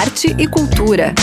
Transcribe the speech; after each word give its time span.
arte 0.00 0.34
e 0.38 0.48
cultura. 0.48 1.14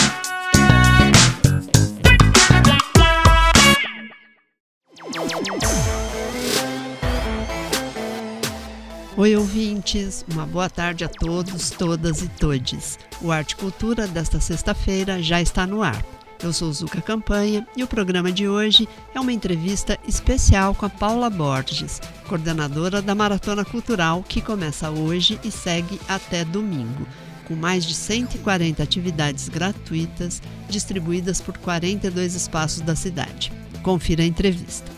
Oi, 9.17 9.35
ouvintes! 9.35 10.23
Uma 10.31 10.45
boa 10.45 10.69
tarde 10.69 11.03
a 11.03 11.09
todos, 11.09 11.71
todas 11.71 12.21
e 12.21 12.27
todes. 12.27 12.99
O 13.19 13.31
Arte 13.31 13.55
Cultura 13.55 14.05
desta 14.05 14.39
sexta-feira 14.39 15.23
já 15.23 15.41
está 15.41 15.65
no 15.65 15.81
ar. 15.81 16.05
Eu 16.43 16.53
sou 16.53 16.71
Zuka 16.71 17.01
Campanha 17.01 17.65
e 17.75 17.83
o 17.83 17.87
programa 17.87 18.31
de 18.31 18.47
hoje 18.47 18.87
é 19.15 19.19
uma 19.19 19.33
entrevista 19.33 19.97
especial 20.07 20.75
com 20.75 20.85
a 20.85 20.89
Paula 20.89 21.31
Borges, 21.31 21.99
coordenadora 22.27 23.01
da 23.01 23.15
Maratona 23.15 23.65
Cultural, 23.65 24.23
que 24.23 24.39
começa 24.39 24.91
hoje 24.91 25.39
e 25.43 25.49
segue 25.49 25.99
até 26.07 26.45
domingo, 26.45 27.07
com 27.47 27.55
mais 27.55 27.85
de 27.85 27.93
140 27.93 28.83
atividades 28.83 29.47
gratuitas 29.47 30.41
distribuídas 30.69 31.39
por 31.39 31.57
42 31.57 32.35
espaços 32.35 32.81
da 32.81 32.95
cidade. 32.95 33.51
Confira 33.81 34.23
a 34.23 34.25
entrevista. 34.25 34.91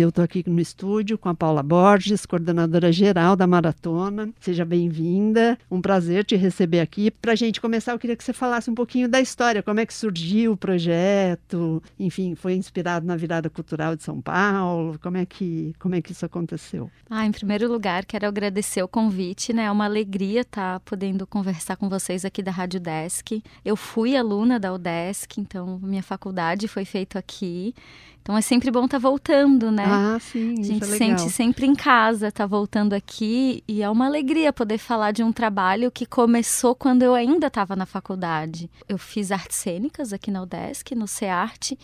Eu 0.00 0.08
estou 0.08 0.24
aqui 0.24 0.42
no 0.46 0.58
estúdio 0.58 1.18
com 1.18 1.28
a 1.28 1.34
Paula 1.34 1.62
Borges, 1.62 2.24
coordenadora 2.24 2.90
geral 2.90 3.36
da 3.36 3.46
maratona. 3.46 4.30
Seja 4.40 4.64
bem-vinda. 4.64 5.58
Um 5.70 5.82
prazer 5.82 6.24
te 6.24 6.36
receber 6.36 6.80
aqui. 6.80 7.10
Para 7.10 7.32
a 7.32 7.34
gente 7.34 7.60
começar, 7.60 7.92
eu 7.92 7.98
queria 7.98 8.16
que 8.16 8.24
você 8.24 8.32
falasse 8.32 8.70
um 8.70 8.74
pouquinho 8.74 9.10
da 9.10 9.20
história, 9.20 9.62
como 9.62 9.78
é 9.78 9.84
que 9.84 9.92
surgiu 9.92 10.52
o 10.52 10.56
projeto. 10.56 11.82
Enfim, 11.98 12.34
foi 12.34 12.54
inspirado 12.54 13.06
na 13.06 13.14
virada 13.14 13.50
cultural 13.50 13.94
de 13.94 14.02
São 14.02 14.22
Paulo. 14.22 14.98
Como 15.02 15.18
é 15.18 15.26
que 15.26 15.74
como 15.78 15.94
é 15.94 16.00
que 16.00 16.12
isso 16.12 16.24
aconteceu? 16.24 16.90
Ah, 17.10 17.26
em 17.26 17.32
primeiro 17.32 17.70
lugar, 17.70 18.06
quero 18.06 18.26
agradecer 18.26 18.82
o 18.82 18.88
convite. 18.88 19.52
Né? 19.52 19.64
É 19.64 19.70
uma 19.70 19.84
alegria 19.84 20.40
estar 20.40 20.78
tá 20.78 20.80
podendo 20.80 21.26
conversar 21.26 21.76
com 21.76 21.90
vocês 21.90 22.24
aqui 22.24 22.42
da 22.42 22.50
Rádio 22.50 22.80
Desk. 22.80 23.42
Eu 23.62 23.76
fui 23.76 24.16
aluna 24.16 24.58
da 24.58 24.72
UDESC, 24.72 25.42
então 25.42 25.78
minha 25.82 26.02
faculdade 26.02 26.66
foi 26.68 26.86
feita 26.86 27.18
aqui. 27.18 27.74
Então 28.22 28.36
é 28.36 28.40
sempre 28.40 28.70
bom 28.70 28.84
estar 28.84 28.98
tá 29.00 29.08
voltando, 29.08 29.70
né? 29.70 29.84
Ah, 29.86 30.18
sim. 30.20 30.54
A 30.58 30.62
gente 30.62 30.84
é 30.84 30.96
sente 30.96 31.30
sempre 31.30 31.66
em 31.66 31.74
casa, 31.74 32.30
tá 32.30 32.46
voltando 32.46 32.92
aqui 32.92 33.64
e 33.66 33.82
é 33.82 33.90
uma 33.90 34.06
alegria 34.06 34.52
poder 34.52 34.78
falar 34.78 35.12
de 35.12 35.22
um 35.22 35.32
trabalho 35.32 35.90
que 35.90 36.06
começou 36.06 36.74
quando 36.74 37.02
eu 37.02 37.14
ainda 37.14 37.46
estava 37.46 37.74
na 37.74 37.86
faculdade. 37.86 38.70
Eu 38.88 38.98
fiz 38.98 39.32
artes 39.32 39.56
cênicas 39.56 40.12
aqui 40.12 40.30
na 40.30 40.42
UDESC, 40.42 40.94
no 40.94 41.08
CEARTE, 41.08 41.78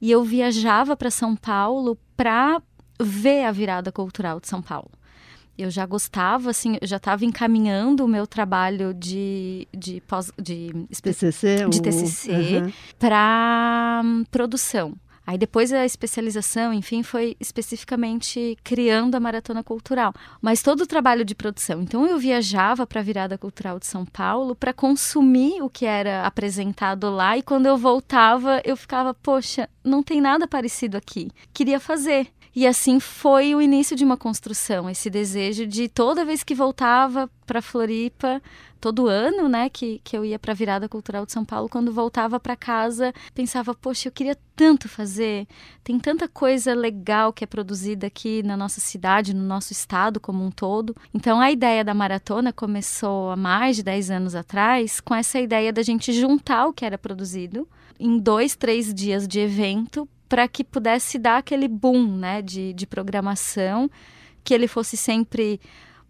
e 0.00 0.10
eu 0.10 0.24
viajava 0.24 0.96
para 0.96 1.10
São 1.10 1.36
Paulo 1.36 1.96
para 2.16 2.60
ver 3.00 3.44
a 3.44 3.52
virada 3.52 3.92
cultural 3.92 4.40
de 4.40 4.48
São 4.48 4.60
Paulo 4.60 4.90
eu 5.58 5.70
já 5.70 5.86
gostava, 5.86 6.50
assim, 6.50 6.76
eu 6.80 6.86
já 6.86 6.98
estava 6.98 7.24
encaminhando 7.24 8.04
o 8.04 8.08
meu 8.08 8.26
trabalho 8.26 8.92
de, 8.92 9.66
de, 9.74 10.00
pós, 10.02 10.30
de, 10.38 10.70
TCC, 11.02 11.66
de 11.68 11.80
TCC 11.80 12.30
uhum. 12.30 12.72
para 12.98 14.02
produção. 14.30 14.94
Aí 15.26 15.36
depois 15.36 15.72
a 15.72 15.84
especialização, 15.84 16.72
enfim, 16.72 17.02
foi 17.02 17.36
especificamente 17.40 18.56
criando 18.62 19.16
a 19.16 19.20
maratona 19.20 19.64
cultural. 19.64 20.14
Mas 20.40 20.62
todo 20.62 20.82
o 20.82 20.86
trabalho 20.86 21.24
de 21.24 21.34
produção. 21.34 21.82
Então 21.82 22.06
eu 22.06 22.18
viajava 22.18 22.86
para 22.86 23.00
a 23.00 23.04
virada 23.04 23.36
cultural 23.36 23.80
de 23.80 23.86
São 23.86 24.04
Paulo 24.04 24.54
para 24.54 24.72
consumir 24.72 25.60
o 25.62 25.68
que 25.68 25.84
era 25.84 26.24
apresentado 26.24 27.10
lá 27.10 27.36
e 27.36 27.42
quando 27.42 27.66
eu 27.66 27.76
voltava 27.76 28.62
eu 28.64 28.76
ficava, 28.76 29.12
poxa, 29.12 29.68
não 29.82 30.02
tem 30.02 30.20
nada 30.20 30.46
parecido 30.46 30.96
aqui. 30.96 31.30
Queria 31.52 31.80
fazer. 31.80 32.28
E 32.54 32.66
assim 32.66 32.98
foi 32.98 33.54
o 33.54 33.60
início 33.60 33.94
de 33.94 34.02
uma 34.02 34.16
construção, 34.16 34.88
esse 34.88 35.10
desejo 35.10 35.66
de 35.66 35.90
toda 35.90 36.24
vez 36.24 36.42
que 36.42 36.54
voltava 36.54 37.28
para 37.46 37.60
Floripa, 37.60 38.40
todo 38.86 39.08
ano, 39.08 39.48
né, 39.48 39.68
que, 39.68 40.00
que 40.04 40.16
eu 40.16 40.24
ia 40.24 40.38
para 40.38 40.52
a 40.52 40.54
virada 40.54 40.88
cultural 40.88 41.26
de 41.26 41.32
São 41.32 41.44
Paulo, 41.44 41.68
quando 41.68 41.92
voltava 41.92 42.38
para 42.38 42.54
casa, 42.54 43.12
pensava, 43.34 43.74
poxa, 43.74 44.06
eu 44.06 44.12
queria 44.12 44.38
tanto 44.54 44.88
fazer. 44.88 45.44
Tem 45.82 45.98
tanta 45.98 46.28
coisa 46.28 46.72
legal 46.72 47.32
que 47.32 47.42
é 47.42 47.48
produzida 47.48 48.06
aqui 48.06 48.44
na 48.44 48.56
nossa 48.56 48.80
cidade, 48.80 49.34
no 49.34 49.42
nosso 49.42 49.72
estado 49.72 50.20
como 50.20 50.44
um 50.44 50.52
todo. 50.52 50.94
Então 51.12 51.40
a 51.40 51.50
ideia 51.50 51.82
da 51.82 51.92
maratona 51.92 52.52
começou 52.52 53.32
há 53.32 53.36
mais 53.36 53.74
de 53.74 53.82
10 53.82 54.12
anos 54.12 54.36
atrás, 54.36 55.00
com 55.00 55.12
essa 55.12 55.40
ideia 55.40 55.72
da 55.72 55.82
gente 55.82 56.12
juntar 56.12 56.68
o 56.68 56.72
que 56.72 56.84
era 56.84 56.96
produzido 56.96 57.68
em 57.98 58.20
dois, 58.20 58.54
três 58.54 58.94
dias 58.94 59.26
de 59.26 59.40
evento 59.40 60.08
para 60.28 60.46
que 60.46 60.62
pudesse 60.62 61.18
dar 61.18 61.38
aquele 61.38 61.66
boom 61.66 62.06
né, 62.06 62.40
de, 62.40 62.72
de 62.72 62.86
programação, 62.86 63.90
que 64.44 64.54
ele 64.54 64.68
fosse 64.68 64.96
sempre 64.96 65.60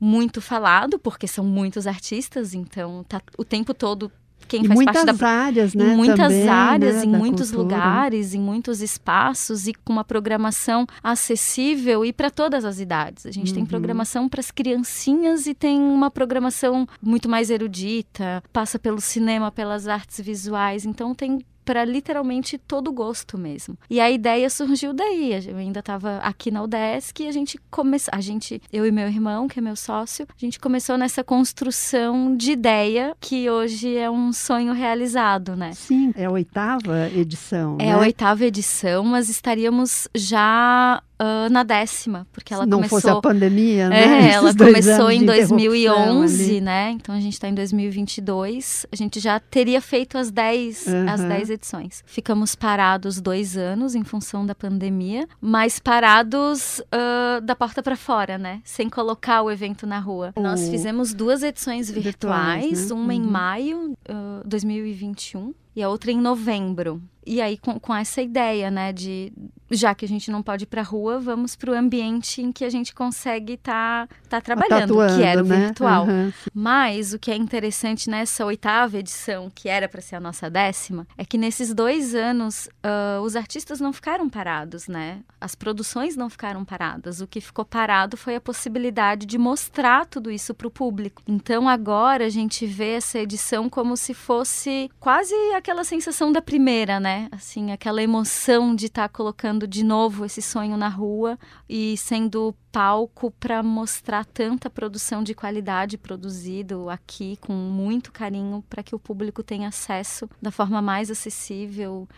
muito 0.00 0.40
falado, 0.40 0.98
porque 0.98 1.26
são 1.26 1.44
muitos 1.44 1.86
artistas, 1.86 2.54
então 2.54 3.04
tá 3.08 3.20
o 3.38 3.44
tempo 3.44 3.72
todo 3.74 4.10
quem 4.48 4.62
e 4.62 4.68
faz 4.68 4.76
muitas 4.76 5.04
parte 5.04 5.18
da 5.18 5.28
áreas, 5.28 5.74
né? 5.74 5.92
Em 5.92 5.96
muitas 5.96 6.18
Também, 6.18 6.48
áreas, 6.48 6.96
né? 6.96 7.04
em 7.04 7.10
da 7.10 7.18
muitos 7.18 7.50
cultura. 7.50 7.76
lugares, 7.76 8.32
em 8.34 8.38
muitos 8.40 8.80
espaços 8.80 9.66
e 9.66 9.74
com 9.74 9.92
uma 9.92 10.04
programação 10.04 10.86
acessível 11.02 12.04
e 12.04 12.12
para 12.12 12.30
todas 12.30 12.64
as 12.64 12.78
idades. 12.78 13.26
A 13.26 13.32
gente 13.32 13.52
tem 13.52 13.62
Uhum. 13.64 13.68
programação 13.68 14.28
para 14.28 14.38
as 14.40 14.52
criancinhas 14.52 15.46
e 15.48 15.54
tem 15.54 15.80
uma 15.80 16.10
programação 16.12 16.86
muito 17.02 17.28
mais 17.28 17.50
erudita, 17.50 18.40
passa 18.52 18.78
pelo 18.78 19.00
cinema, 19.00 19.50
pelas 19.50 19.88
artes 19.88 20.20
visuais, 20.20 20.84
então 20.84 21.12
tem 21.14 21.40
para 21.66 21.84
literalmente 21.84 22.56
todo 22.56 22.92
gosto 22.92 23.36
mesmo. 23.36 23.76
E 23.90 24.00
a 24.00 24.08
ideia 24.08 24.48
surgiu 24.48 24.94
daí. 24.94 25.32
Eu 25.46 25.56
ainda 25.56 25.80
estava 25.80 26.18
aqui 26.18 26.48
na 26.52 26.62
UDESC 26.62 27.24
e 27.24 27.28
a 27.28 27.32
gente 27.32 27.58
começou, 27.70 28.14
a 28.14 28.20
gente, 28.20 28.62
eu 28.72 28.86
e 28.86 28.92
meu 28.92 29.08
irmão, 29.08 29.48
que 29.48 29.58
é 29.58 29.62
meu 29.62 29.74
sócio, 29.74 30.26
a 30.30 30.38
gente 30.38 30.60
começou 30.60 30.96
nessa 30.96 31.24
construção 31.24 32.36
de 32.36 32.52
ideia 32.52 33.16
que 33.20 33.50
hoje 33.50 33.96
é 33.96 34.08
um 34.08 34.32
sonho 34.32 34.72
realizado, 34.72 35.56
né? 35.56 35.72
Sim, 35.72 36.12
é 36.16 36.26
a 36.26 36.30
oitava 36.30 37.10
edição. 37.10 37.76
É 37.80 37.86
né? 37.86 37.92
a 37.92 37.98
oitava 37.98 38.44
edição, 38.44 39.04
mas 39.04 39.28
estaríamos 39.28 40.06
já 40.14 41.02
ah, 41.18 41.48
na 41.50 41.62
décima, 41.62 42.26
porque 42.30 42.52
ela 42.52 42.64
Se 42.64 42.68
não 42.68 42.78
começou 42.78 43.00
fosse 43.00 43.08
a 43.08 43.20
pandemia, 43.22 43.88
né? 43.88 44.28
é, 44.28 44.32
ela 44.32 44.54
começou 44.54 45.10
em 45.10 45.18
de 45.20 45.24
interrupção 45.24 45.56
2011, 45.56 46.44
ali. 46.44 46.60
né? 46.60 46.90
Então 46.90 47.14
a 47.14 47.20
gente 47.20 47.32
está 47.32 47.48
em 47.48 47.54
2022. 47.54 48.86
A 48.92 48.96
gente 48.96 49.18
já 49.18 49.40
teria 49.40 49.80
feito 49.80 50.18
as 50.18 50.30
10, 50.30 50.86
as 50.86 51.20
Aham. 51.20 51.28
10 51.28 51.50
edições. 51.56 52.02
Ficamos 52.06 52.54
parados 52.54 53.20
dois 53.20 53.56
anos 53.56 53.94
em 53.94 54.04
função 54.04 54.46
da 54.46 54.54
pandemia, 54.54 55.26
mas 55.40 55.78
parados 55.78 56.80
ah, 56.92 57.40
da 57.42 57.56
porta 57.56 57.82
para 57.82 57.96
fora, 57.96 58.38
né? 58.38 58.60
Sem 58.64 58.88
colocar 58.88 59.42
o 59.42 59.50
evento 59.50 59.86
na 59.86 59.98
rua. 59.98 60.32
Nós 60.36 60.68
fizemos 60.68 61.12
duas 61.12 61.42
edições 61.42 61.90
Virtuais, 61.90 62.62
virtuais, 62.62 62.90
né? 62.90 62.94
uma 62.94 63.14
em 63.14 63.22
Uhum. 63.22 63.30
maio 63.30 63.92
uh, 64.08 64.46
2021 64.46 65.52
e 65.76 65.82
a 65.82 65.88
outra 65.88 66.10
em 66.10 66.18
novembro. 66.18 67.02
E 67.26 67.40
aí, 67.40 67.58
com, 67.58 67.78
com 67.78 67.92
essa 67.92 68.22
ideia, 68.22 68.70
né, 68.70 68.92
de 68.92 69.32
já 69.68 69.94
que 69.96 70.04
a 70.04 70.08
gente 70.08 70.30
não 70.30 70.42
pode 70.42 70.62
ir 70.62 70.66
pra 70.66 70.82
rua, 70.82 71.18
vamos 71.18 71.56
pro 71.56 71.76
ambiente 71.76 72.40
em 72.40 72.52
que 72.52 72.64
a 72.64 72.70
gente 72.70 72.94
consegue 72.94 73.54
estar 73.54 74.08
tá, 74.28 74.40
trabalhando, 74.40 74.94
Tatuando, 74.94 75.16
que 75.16 75.22
era 75.22 75.42
o 75.42 75.46
né? 75.46 75.66
virtual. 75.66 76.04
Aham. 76.04 76.32
Mas 76.54 77.12
o 77.12 77.18
que 77.18 77.30
é 77.30 77.36
interessante 77.36 78.08
nessa 78.08 78.44
oitava 78.46 78.98
edição, 78.98 79.50
que 79.52 79.68
era 79.68 79.88
para 79.88 80.00
ser 80.00 80.16
a 80.16 80.20
nossa 80.20 80.48
décima, 80.48 81.06
é 81.18 81.24
que 81.24 81.36
nesses 81.36 81.74
dois 81.74 82.14
anos 82.14 82.68
ah, 82.82 83.20
os 83.22 83.34
artistas 83.34 83.80
não 83.80 83.92
ficaram 83.92 84.28
parados, 84.28 84.86
né? 84.86 85.20
As 85.40 85.56
produções 85.56 86.16
não 86.16 86.30
ficaram 86.30 86.64
paradas. 86.64 87.20
O 87.20 87.26
que 87.26 87.40
ficou 87.40 87.64
parado 87.64 88.16
foi 88.16 88.36
a 88.36 88.40
possibilidade 88.40 89.26
de 89.26 89.36
mostrar 89.36 90.06
tudo 90.06 90.30
isso 90.30 90.54
para 90.54 90.68
o 90.68 90.70
público. 90.70 91.22
Então 91.26 91.68
agora 91.68 92.26
a 92.26 92.30
gente 92.30 92.66
vê 92.66 92.92
essa 92.92 93.18
edição 93.18 93.68
como 93.68 93.96
se 93.96 94.14
fosse 94.14 94.88
quase 95.00 95.34
aquela 95.66 95.82
sensação 95.82 96.30
da 96.30 96.40
primeira, 96.40 97.00
né? 97.00 97.28
Assim, 97.32 97.72
aquela 97.72 98.00
emoção 98.00 98.72
de 98.72 98.86
estar 98.86 99.08
colocando 99.08 99.66
de 99.66 99.82
novo 99.82 100.24
esse 100.24 100.40
sonho 100.40 100.76
na 100.76 100.88
rua 100.88 101.36
e 101.68 101.96
sendo 101.96 102.54
palco 102.70 103.32
para 103.32 103.64
mostrar 103.64 104.24
tanta 104.24 104.70
produção 104.70 105.24
de 105.24 105.34
qualidade 105.34 105.98
produzido 105.98 106.88
aqui 106.88 107.36
com 107.40 107.52
muito 107.52 108.12
carinho 108.12 108.62
para 108.70 108.80
que 108.80 108.94
o 108.94 108.98
público 108.98 109.42
tenha 109.42 109.66
acesso 109.66 110.30
da 110.40 110.52
forma 110.52 110.80
mais 110.80 111.10
acessível 111.10 112.08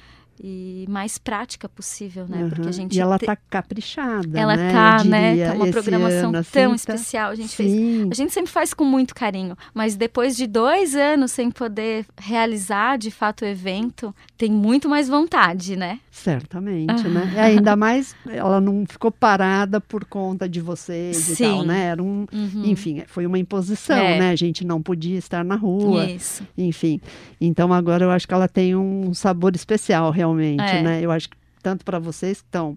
e 0.43 0.85
mais 0.89 1.19
prática 1.19 1.69
possível, 1.69 2.27
né? 2.29 2.47
Porque 2.49 2.63
Aham. 2.63 2.69
a 2.69 2.73
gente 2.73 2.97
E 2.97 3.01
ela 3.01 3.19
te- 3.19 3.27
tá 3.27 3.37
caprichada, 3.51 4.39
ela 4.39 4.57
né? 4.57 4.73
tá, 4.73 4.99
Eu 5.01 5.11
né? 5.11 5.29
diria, 5.31 5.47
Tá 5.49 5.55
uma 5.55 5.67
programação 5.69 6.29
ano, 6.31 6.39
assim, 6.39 6.51
tão 6.53 6.71
tá- 6.71 6.77
especial. 6.77 7.31
A 7.31 7.35
gente 7.35 7.57
fez 7.57 7.71
Sim. 7.73 8.09
a 8.11 8.15
gente 8.15 8.33
sempre 8.33 8.51
faz 8.51 8.73
com 8.75 8.85
muito 8.85 9.15
carinho, 9.15 9.57
mas 9.75 9.97
depois 9.97 10.37
de 10.37 10.47
dois 10.47 10.95
anos 10.95 11.33
sem 11.33 11.51
poder 11.51 12.07
realizar 12.21 12.97
de 12.99 13.11
fato 13.11 13.43
o 13.43 13.45
evento, 13.47 14.15
tem 14.37 14.51
muito 14.51 14.89
mais 14.89 15.09
vontade, 15.09 15.77
né? 15.77 15.99
Certamente, 16.11 17.09
né? 17.09 17.33
E 17.35 17.39
ainda 17.39 17.75
mais, 17.77 18.15
ela 18.29 18.61
não 18.61 18.85
ficou 18.87 19.11
parada 19.11 19.81
por 19.81 20.05
conta 20.05 20.49
de 20.49 20.61
vocês 20.61 21.29
e 21.31 21.37
Sim. 21.37 21.45
tal, 21.45 21.63
né? 21.65 21.87
Era 21.87 22.03
um, 22.03 22.27
Uhum. 22.33 22.63
enfim, 22.65 23.03
foi 23.07 23.27
uma 23.27 23.39
imposição, 23.39 23.97
É. 23.97 24.19
né? 24.19 24.31
A 24.31 24.37
gente 24.37 24.65
não 24.65 24.81
podia 24.83 25.19
estar 25.19 25.45
na 25.45 25.57
rua, 25.57 26.05
Isso. 26.07 26.47
enfim. 26.57 27.01
Então 27.41 27.73
agora 27.73 28.05
eu 28.05 28.11
acho 28.11 28.27
que 28.27 28.35
ela 28.35 28.49
tem 28.49 28.75
um 28.77 29.13
sabor 29.15 29.55
especial 29.55 30.11
realmente, 30.11 30.28
É. 30.37 30.83
né? 30.83 31.01
Eu 31.01 31.11
acho 31.11 31.29
que 31.29 31.37
tanto 31.63 31.85
para 31.85 31.99
vocês 31.99 32.41
que 32.41 32.47
estão 32.47 32.77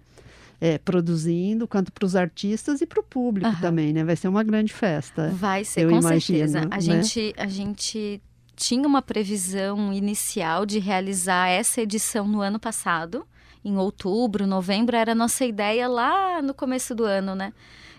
é, 0.60 0.78
produzindo, 0.78 1.66
quanto 1.66 1.90
para 1.90 2.06
os 2.06 2.14
artistas 2.14 2.80
e 2.80 2.86
para 2.86 3.00
o 3.00 3.02
público 3.02 3.50
também, 3.60 3.92
né? 3.92 4.04
Vai 4.04 4.14
ser 4.14 4.28
uma 4.28 4.44
grande 4.44 4.72
festa. 4.72 5.30
Vai 5.30 5.64
ser, 5.64 5.88
com 5.88 5.98
imagino, 5.98 6.20
certeza. 6.20 6.60
A 6.60 6.76
né? 6.76 6.80
gente, 6.80 7.34
a 7.36 7.46
gente 7.48 8.22
tinha 8.54 8.86
uma 8.86 9.02
previsão 9.02 9.92
inicial 9.92 10.64
de 10.64 10.78
realizar 10.78 11.48
essa 11.48 11.80
edição 11.80 12.28
no 12.28 12.40
ano 12.40 12.60
passado, 12.60 13.26
em 13.64 13.76
outubro, 13.76 14.46
novembro, 14.46 14.94
era 14.96 15.12
a 15.12 15.16
nossa 15.16 15.44
ideia 15.44 15.88
lá 15.88 16.40
no 16.40 16.54
começo 16.54 16.94
do 16.94 17.04
ano, 17.04 17.34
né? 17.34 17.52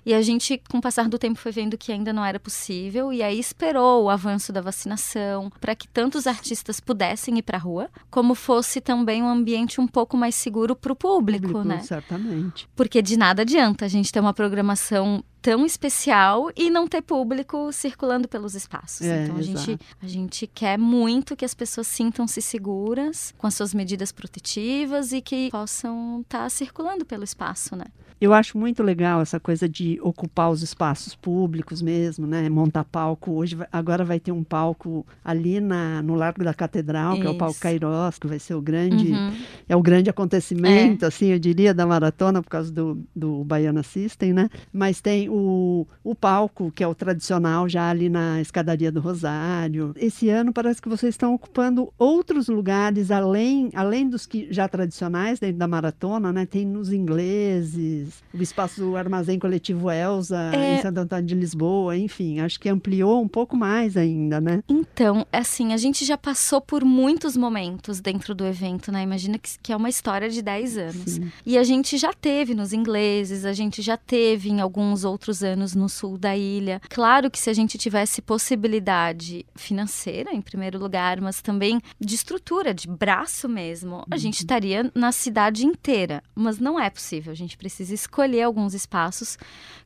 E 0.06 0.14
a 0.14 0.22
gente, 0.22 0.62
com 0.70 0.78
o 0.78 0.82
passar 0.82 1.08
do 1.08 1.18
tempo, 1.18 1.40
foi 1.40 1.52
vendo 1.52 1.78
que 1.78 1.92
ainda 1.92 2.12
não 2.12 2.24
era 2.24 2.40
possível, 2.40 3.14
e 3.14 3.22
aí 3.22 3.40
esperou 3.40 4.04
o 4.04 4.10
avanço 4.10 4.52
da 4.52 4.62
vacinação 4.62 5.52
para 5.62 5.76
que 5.76 5.88
tantos 5.88 6.28
artistas 6.28 6.80
pudessem 6.80 7.38
ir 7.38 7.42
para 7.42 7.58
a 7.58 7.62
rua, 7.62 7.90
como 8.10 8.36
fosse 8.36 8.82
também 8.82 9.24
um 9.24 9.28
ambiente 9.28 9.80
um 9.80 9.88
pouco 9.88 10.18
mais 10.18 10.36
seguro 10.36 10.76
para 10.76 10.92
o 10.92 10.96
público, 10.96 11.48
público, 11.48 11.68
né? 11.68 11.80
Certamente. 11.82 12.68
Porque 12.76 13.02
de 13.02 13.18
nada 13.18 13.44
adianta 13.44 13.86
a 13.86 13.88
gente 13.88 14.12
ter 14.12 14.20
uma 14.20 14.34
programação 14.34 15.24
tão 15.44 15.66
especial 15.66 16.50
e 16.56 16.70
não 16.70 16.88
ter 16.88 17.02
público 17.02 17.72
circulando 17.74 18.30
pelos 18.30 18.56
espaços. 18.56 19.06
É, 19.06 19.26
então 19.26 19.36
a 19.36 19.42
gente, 19.42 19.80
a 20.02 20.08
gente 20.08 20.48
quer 20.48 20.78
muito 20.80 21.36
que 21.36 21.44
as 21.44 21.54
pessoas 21.54 21.86
sintam-se 21.88 22.42
seguras 22.42 23.34
com 23.38 23.46
as 23.46 23.54
suas 23.54 23.74
medidas 23.74 24.12
protetivas 24.12 25.12
e 25.12 25.22
que 25.22 25.50
possam 25.52 26.22
estar 26.22 26.44
tá 26.44 26.50
circulando 26.50 27.06
pelo 27.06 27.26
espaço, 27.26 27.76
né? 27.76 27.86
Eu 28.24 28.34
acho 28.34 28.58
muito 28.58 28.82
legal 28.82 29.20
essa 29.20 29.38
coisa 29.38 29.68
de 29.68 30.00
ocupar 30.02 30.50
os 30.50 30.64
espaços 30.64 31.14
públicos 31.14 31.82
mesmo, 31.82 32.26
né? 32.26 32.48
Montar 32.48 32.86
palco. 32.86 33.34
Hoje, 33.34 33.58
agora 33.70 34.06
vai 34.06 34.18
ter 34.18 34.32
um 34.32 34.46
palco 34.46 35.06
ali 35.22 35.60
na, 35.60 36.02
no 36.02 36.16
Largo 36.16 36.42
da 36.42 36.54
Catedral, 36.54 37.16
Isso. 37.16 37.22
que 37.22 37.28
é 37.28 37.30
o 37.30 37.38
palco 37.38 37.60
Cairós, 37.60 38.18
que 38.18 38.26
vai 38.26 38.40
ser 38.40 38.54
o 38.54 38.62
grande, 38.62 39.12
uhum. 39.12 39.34
é 39.68 39.76
o 39.76 39.82
grande 39.82 40.10
acontecimento, 40.10 41.04
é. 41.04 41.08
assim, 41.10 41.34
eu 41.34 41.38
diria, 41.38 41.74
da 41.74 41.86
maratona, 41.86 42.42
por 42.42 42.48
causa 42.48 42.72
do, 42.72 43.06
do 43.14 43.44
Baiana 43.44 43.84
System, 43.84 44.32
né? 44.32 44.50
Mas 44.72 45.02
tem 45.02 45.28
o, 45.28 45.86
o 46.02 46.16
palco, 46.16 46.72
que 46.72 46.82
é 46.82 46.88
o 46.88 46.96
tradicional, 46.96 47.68
já 47.68 47.90
ali 47.90 48.08
na 48.08 48.40
escadaria 48.40 48.90
do 48.90 49.02
Rosário. 49.02 49.94
Esse 49.98 50.30
ano 50.30 50.54
parece 50.54 50.82
que 50.82 50.88
vocês 50.88 51.14
estão 51.14 51.34
ocupando 51.34 51.92
outros 52.00 52.48
lugares, 52.48 53.12
além, 53.12 53.70
além 53.76 54.08
dos 54.08 54.26
que 54.26 54.48
já 54.50 54.66
tradicionais 54.70 55.42
dentro 55.42 55.58
da 55.58 55.68
maratona, 55.68 56.32
né? 56.32 56.46
Tem 56.46 56.66
nos 56.66 56.94
ingleses, 56.94 58.13
o 58.34 58.42
espaço 58.42 58.82
do 58.82 58.98
Armazém 58.98 59.38
Coletivo 59.38 59.92
Elza, 59.92 60.52
é... 60.54 60.78
em 60.78 60.82
Santo 60.82 61.00
Antônio 61.00 61.26
de 61.26 61.36
Lisboa, 61.36 61.98
enfim, 61.98 62.40
acho 62.40 62.60
que 62.60 62.68
ampliou 62.68 63.22
um 63.22 63.28
pouco 63.28 63.56
mais 63.56 63.96
ainda, 63.96 64.42
né? 64.42 64.64
Então, 64.68 65.26
assim, 65.32 65.74
a 65.74 65.78
gente 65.78 66.04
já 66.04 66.18
passou 66.18 66.60
por 66.60 66.84
muitos 66.84 67.38
momentos 67.38 68.00
dentro 68.00 68.34
do 68.34 68.46
evento, 68.46 68.92
né? 68.92 69.04
Imagina 69.04 69.38
que, 69.38 69.52
que 69.62 69.72
é 69.72 69.76
uma 69.76 69.90
história 69.90 70.30
de 70.30 70.42
10 70.42 70.78
anos. 70.78 71.12
Sim. 71.12 71.32
E 71.46 71.58
a 71.58 71.64
gente 71.64 71.98
já 71.98 72.12
teve 72.14 72.56
nos 72.56 72.74
ingleses, 72.74 73.46
a 73.46 73.54
gente 73.54 73.82
já 73.82 73.98
teve 73.98 74.50
em 74.50 74.60
alguns 74.62 75.04
outros 75.04 75.44
anos 75.44 75.76
no 75.76 75.88
sul 75.88 76.18
da 76.18 76.36
ilha. 76.36 76.82
Claro 76.90 77.30
que 77.30 77.40
se 77.40 77.50
a 77.50 77.54
gente 77.54 77.78
tivesse 77.78 78.22
possibilidade 78.22 79.46
financeira, 79.56 80.34
em 80.34 80.42
primeiro 80.42 80.80
lugar, 80.80 81.22
mas 81.22 81.42
também 81.42 81.80
de 82.00 82.16
estrutura, 82.16 82.74
de 82.74 82.88
braço 82.88 83.48
mesmo, 83.48 84.04
a 84.10 84.18
gente 84.18 84.40
uhum. 84.40 84.44
estaria 84.44 84.92
na 84.96 85.12
cidade 85.12 85.66
inteira. 85.66 86.24
Mas 86.36 86.60
não 86.60 86.80
é 86.80 86.90
possível, 86.90 87.32
a 87.32 87.36
gente 87.36 87.58
precisa 87.58 87.93
escolher 87.94 88.44
alguns 88.44 88.74
espaços 88.74 89.38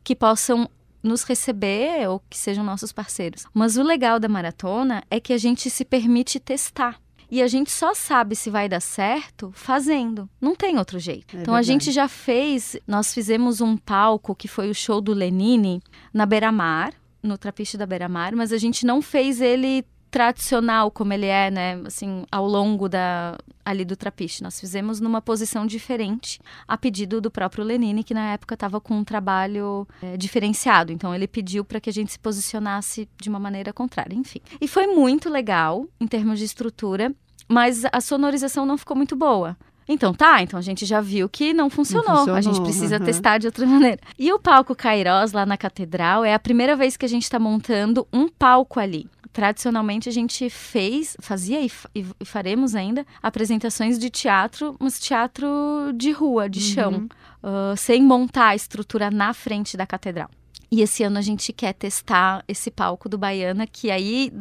que 0.04 0.16
possam 0.16 0.70
nos 1.04 1.24
receber 1.24 2.08
ou 2.10 2.22
que 2.30 2.38
sejam 2.38 2.64
nossos 2.64 2.92
parceiros. 2.92 3.46
Mas 3.54 3.78
o 3.78 3.84
legal 3.84 4.20
da 4.20 4.28
maratona 4.28 5.04
é 5.10 5.20
que 5.20 5.34
a 5.34 5.38
gente 5.38 5.70
se 5.70 5.86
permite 5.86 6.40
testar. 6.40 7.00
E 7.30 7.42
a 7.42 7.48
gente 7.48 7.70
só 7.70 7.94
sabe 7.94 8.36
se 8.36 8.50
vai 8.50 8.70
dar 8.70 8.80
certo 8.80 9.52
fazendo. 9.54 10.30
Não 10.40 10.56
tem 10.56 10.78
outro 10.78 10.98
jeito. 10.98 11.36
É 11.36 11.42
então 11.42 11.54
verdade. 11.54 11.60
a 11.60 11.74
gente 11.74 11.92
já 11.92 12.08
fez, 12.08 12.78
nós 12.88 13.14
fizemos 13.14 13.60
um 13.60 13.76
palco 13.76 14.34
que 14.34 14.48
foi 14.48 14.70
o 14.70 14.76
show 14.76 15.02
do 15.02 15.14
Lenine 15.14 15.82
na 16.14 16.26
Beira-Mar, 16.26 16.94
no 17.22 17.38
Trapiche 17.38 17.78
da 17.78 17.86
Beira-Mar, 17.86 18.34
mas 18.34 18.54
a 18.54 18.58
gente 18.58 18.86
não 18.86 19.02
fez 19.02 19.42
ele 19.42 19.86
tradicional 20.10 20.90
como 20.90 21.14
ele 21.14 21.26
é, 21.26 21.52
né, 21.52 21.82
assim, 21.86 22.24
ao 22.32 22.48
longo 22.48 22.88
da 22.88 23.38
ali 23.64 23.84
do 23.84 23.98
trapiche. 23.98 24.42
Nós 24.42 24.60
fizemos 24.60 25.02
numa 25.02 25.22
posição 25.22 25.66
diferente, 25.66 26.40
a 26.66 26.78
pedido 26.78 27.20
do 27.20 27.30
próprio 27.30 27.66
Lenine, 27.66 28.04
que 28.04 28.14
na 28.14 28.32
época 28.32 28.54
estava 28.54 28.80
com 28.80 28.96
um 28.96 29.04
trabalho 29.04 29.86
é, 30.02 30.16
diferenciado. 30.16 30.94
Então 30.94 31.14
ele 31.14 31.28
pediu 31.28 31.66
para 31.66 31.82
que 31.82 31.90
a 31.90 31.94
gente 31.94 32.14
se 32.14 32.20
posicionasse 32.20 33.10
de 33.20 33.28
uma 33.28 33.40
maneira 33.40 33.74
contrária, 33.74 34.16
enfim. 34.16 34.40
E 34.62 34.68
foi 34.68 34.88
muito 34.88 35.30
legal 35.30 35.86
em 36.00 36.08
termos 36.08 36.40
de 36.40 36.46
estrutura, 36.46 37.14
mas 37.48 37.84
a 37.92 38.00
sonorização 38.00 38.66
não 38.66 38.78
ficou 38.78 38.96
muito 38.96 39.18
boa. 39.18 39.58
Então 39.90 40.14
tá, 40.14 40.42
então 40.42 40.60
a 40.60 40.62
gente 40.62 40.86
já 40.86 41.00
viu 41.00 41.30
que 41.30 41.54
não 41.54 41.70
funcionou. 41.70 42.08
Não 42.08 42.18
funcionou 42.18 42.38
a 42.38 42.42
gente 42.42 42.62
precisa 42.62 42.98
uhum. 42.98 43.06
testar 43.06 43.38
de 43.38 43.48
outra 43.48 43.66
maneira. 43.66 44.00
E 44.18 44.32
o 44.34 44.40
palco 44.40 44.76
Cairós 44.76 45.32
lá 45.32 45.46
na 45.46 45.58
catedral 45.58 46.26
é 46.26 46.34
a 46.34 46.40
primeira 46.40 46.76
vez 46.76 46.98
que 46.98 47.06
a 47.06 47.10
gente 47.10 47.24
está 47.24 47.40
montando 47.40 48.08
um 48.12 48.28
palco 48.28 48.80
ali 48.80 49.10
tradicionalmente 49.38 50.10
a 50.10 50.12
gente 50.12 50.50
fez, 50.50 51.16
fazia 51.20 51.62
e, 51.62 51.72
e, 51.94 52.26
faremos 52.26 52.74
ainda 52.74 53.06
apresentações 53.22 54.00
de 54.00 54.10
teatro, 54.10 54.76
mas 54.80 55.00
teatro 55.00 55.48
de 55.94 56.12
rua, 56.12 56.50
de 56.50 56.58
uhum. 56.58 56.66
chão, 56.66 57.10
uh, 57.44 57.78
sem 57.78 58.02
montar 58.02 58.48
a 58.48 58.56
estrutura 58.56 59.12
na 59.12 59.36
frente 59.36 59.78
da 59.78 59.86
catedral. 59.86 60.28
E 60.72 60.82
esse 60.82 61.04
ano 61.04 61.20
a 61.20 61.22
gente 61.22 61.54
quer 61.54 61.74
testar 61.74 62.44
esse 62.48 62.72
palco 62.72 63.08
do 63.08 63.16
Baiana, 63.16 63.68
que 63.68 63.92
aí 63.92 64.34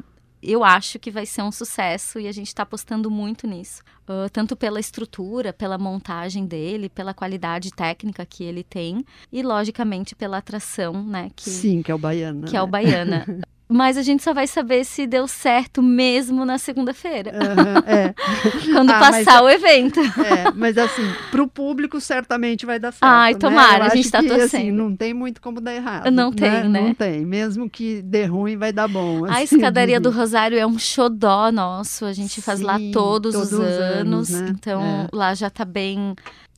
eu 0.42 0.64
acho 0.64 0.98
que 0.98 1.10
vai 1.10 1.26
ser 1.26 1.42
um 1.42 1.52
sucesso 1.52 2.18
e 2.18 2.26
a 2.26 2.32
gente 2.32 2.48
está 2.48 2.62
apostando 2.62 3.10
muito 3.10 3.46
nisso. 3.46 3.82
Uh, 4.08 4.30
tanto 4.32 4.56
pela 4.56 4.80
estrutura, 4.80 5.52
pela 5.52 5.76
montagem 5.76 6.46
dele, 6.46 6.88
pela 6.88 7.12
qualidade 7.12 7.70
técnica 7.70 8.24
que 8.24 8.44
ele 8.44 8.64
tem 8.64 9.04
e, 9.30 9.42
logicamente, 9.42 10.16
pela 10.16 10.38
atração, 10.38 11.04
né? 11.04 11.30
Que, 11.36 11.50
Sim, 11.50 11.82
que 11.82 11.90
é 11.90 11.94
o 11.94 11.98
Baiana. 11.98 12.46
Que 12.46 12.54
né? 12.54 12.58
é 12.58 12.62
o 12.62 12.64
né? 12.64 12.70
Baiana. 12.70 13.26
Mas 13.68 13.98
a 13.98 14.02
gente 14.02 14.22
só 14.22 14.32
vai 14.32 14.46
saber 14.46 14.84
se 14.84 15.08
deu 15.08 15.26
certo 15.26 15.82
mesmo 15.82 16.44
na 16.44 16.56
segunda-feira. 16.56 17.32
Uhum, 17.32 17.78
é. 17.84 18.14
Quando 18.72 18.90
ah, 18.90 19.00
passar 19.00 19.42
mas, 19.42 19.44
o 19.44 19.48
evento. 19.48 20.00
É, 20.00 20.52
mas 20.54 20.78
assim, 20.78 21.02
para 21.32 21.42
o 21.42 21.48
público 21.48 22.00
certamente 22.00 22.64
vai 22.64 22.78
dar 22.78 22.92
certo. 22.92 23.02
Ai, 23.02 23.32
né? 23.32 23.38
tomara, 23.38 23.84
né? 23.84 23.90
a 23.90 23.94
gente 23.96 24.04
está 24.04 24.20
assim, 24.20 24.28
torcendo. 24.28 24.60
Assim, 24.60 24.70
não 24.70 24.94
tem 24.94 25.12
muito 25.12 25.40
como 25.40 25.60
dar 25.60 25.74
errado. 25.74 26.10
Não 26.12 26.30
né? 26.30 26.36
tem, 26.36 26.68
né? 26.68 26.80
Não 26.80 26.94
tem. 26.94 27.26
Mesmo 27.26 27.68
que 27.68 28.02
dê 28.02 28.24
ruim, 28.24 28.56
vai 28.56 28.72
dar 28.72 28.86
bom. 28.86 29.24
Assim, 29.24 29.34
a 29.34 29.42
escadaria 29.42 29.98
do 29.98 30.10
Rosário 30.10 30.56
é 30.56 30.66
um 30.66 30.78
xodó 30.78 31.50
nosso. 31.50 32.04
A 32.04 32.12
gente 32.12 32.34
Sim, 32.34 32.42
faz 32.42 32.60
lá 32.60 32.78
todos, 32.92 33.34
todos 33.34 33.52
os 33.52 33.60
anos. 33.60 34.30
anos 34.30 34.30
né? 34.30 34.48
Então, 34.50 34.80
é. 34.80 35.08
lá 35.12 35.34
já 35.34 35.48
está 35.48 35.64
bem 35.64 36.14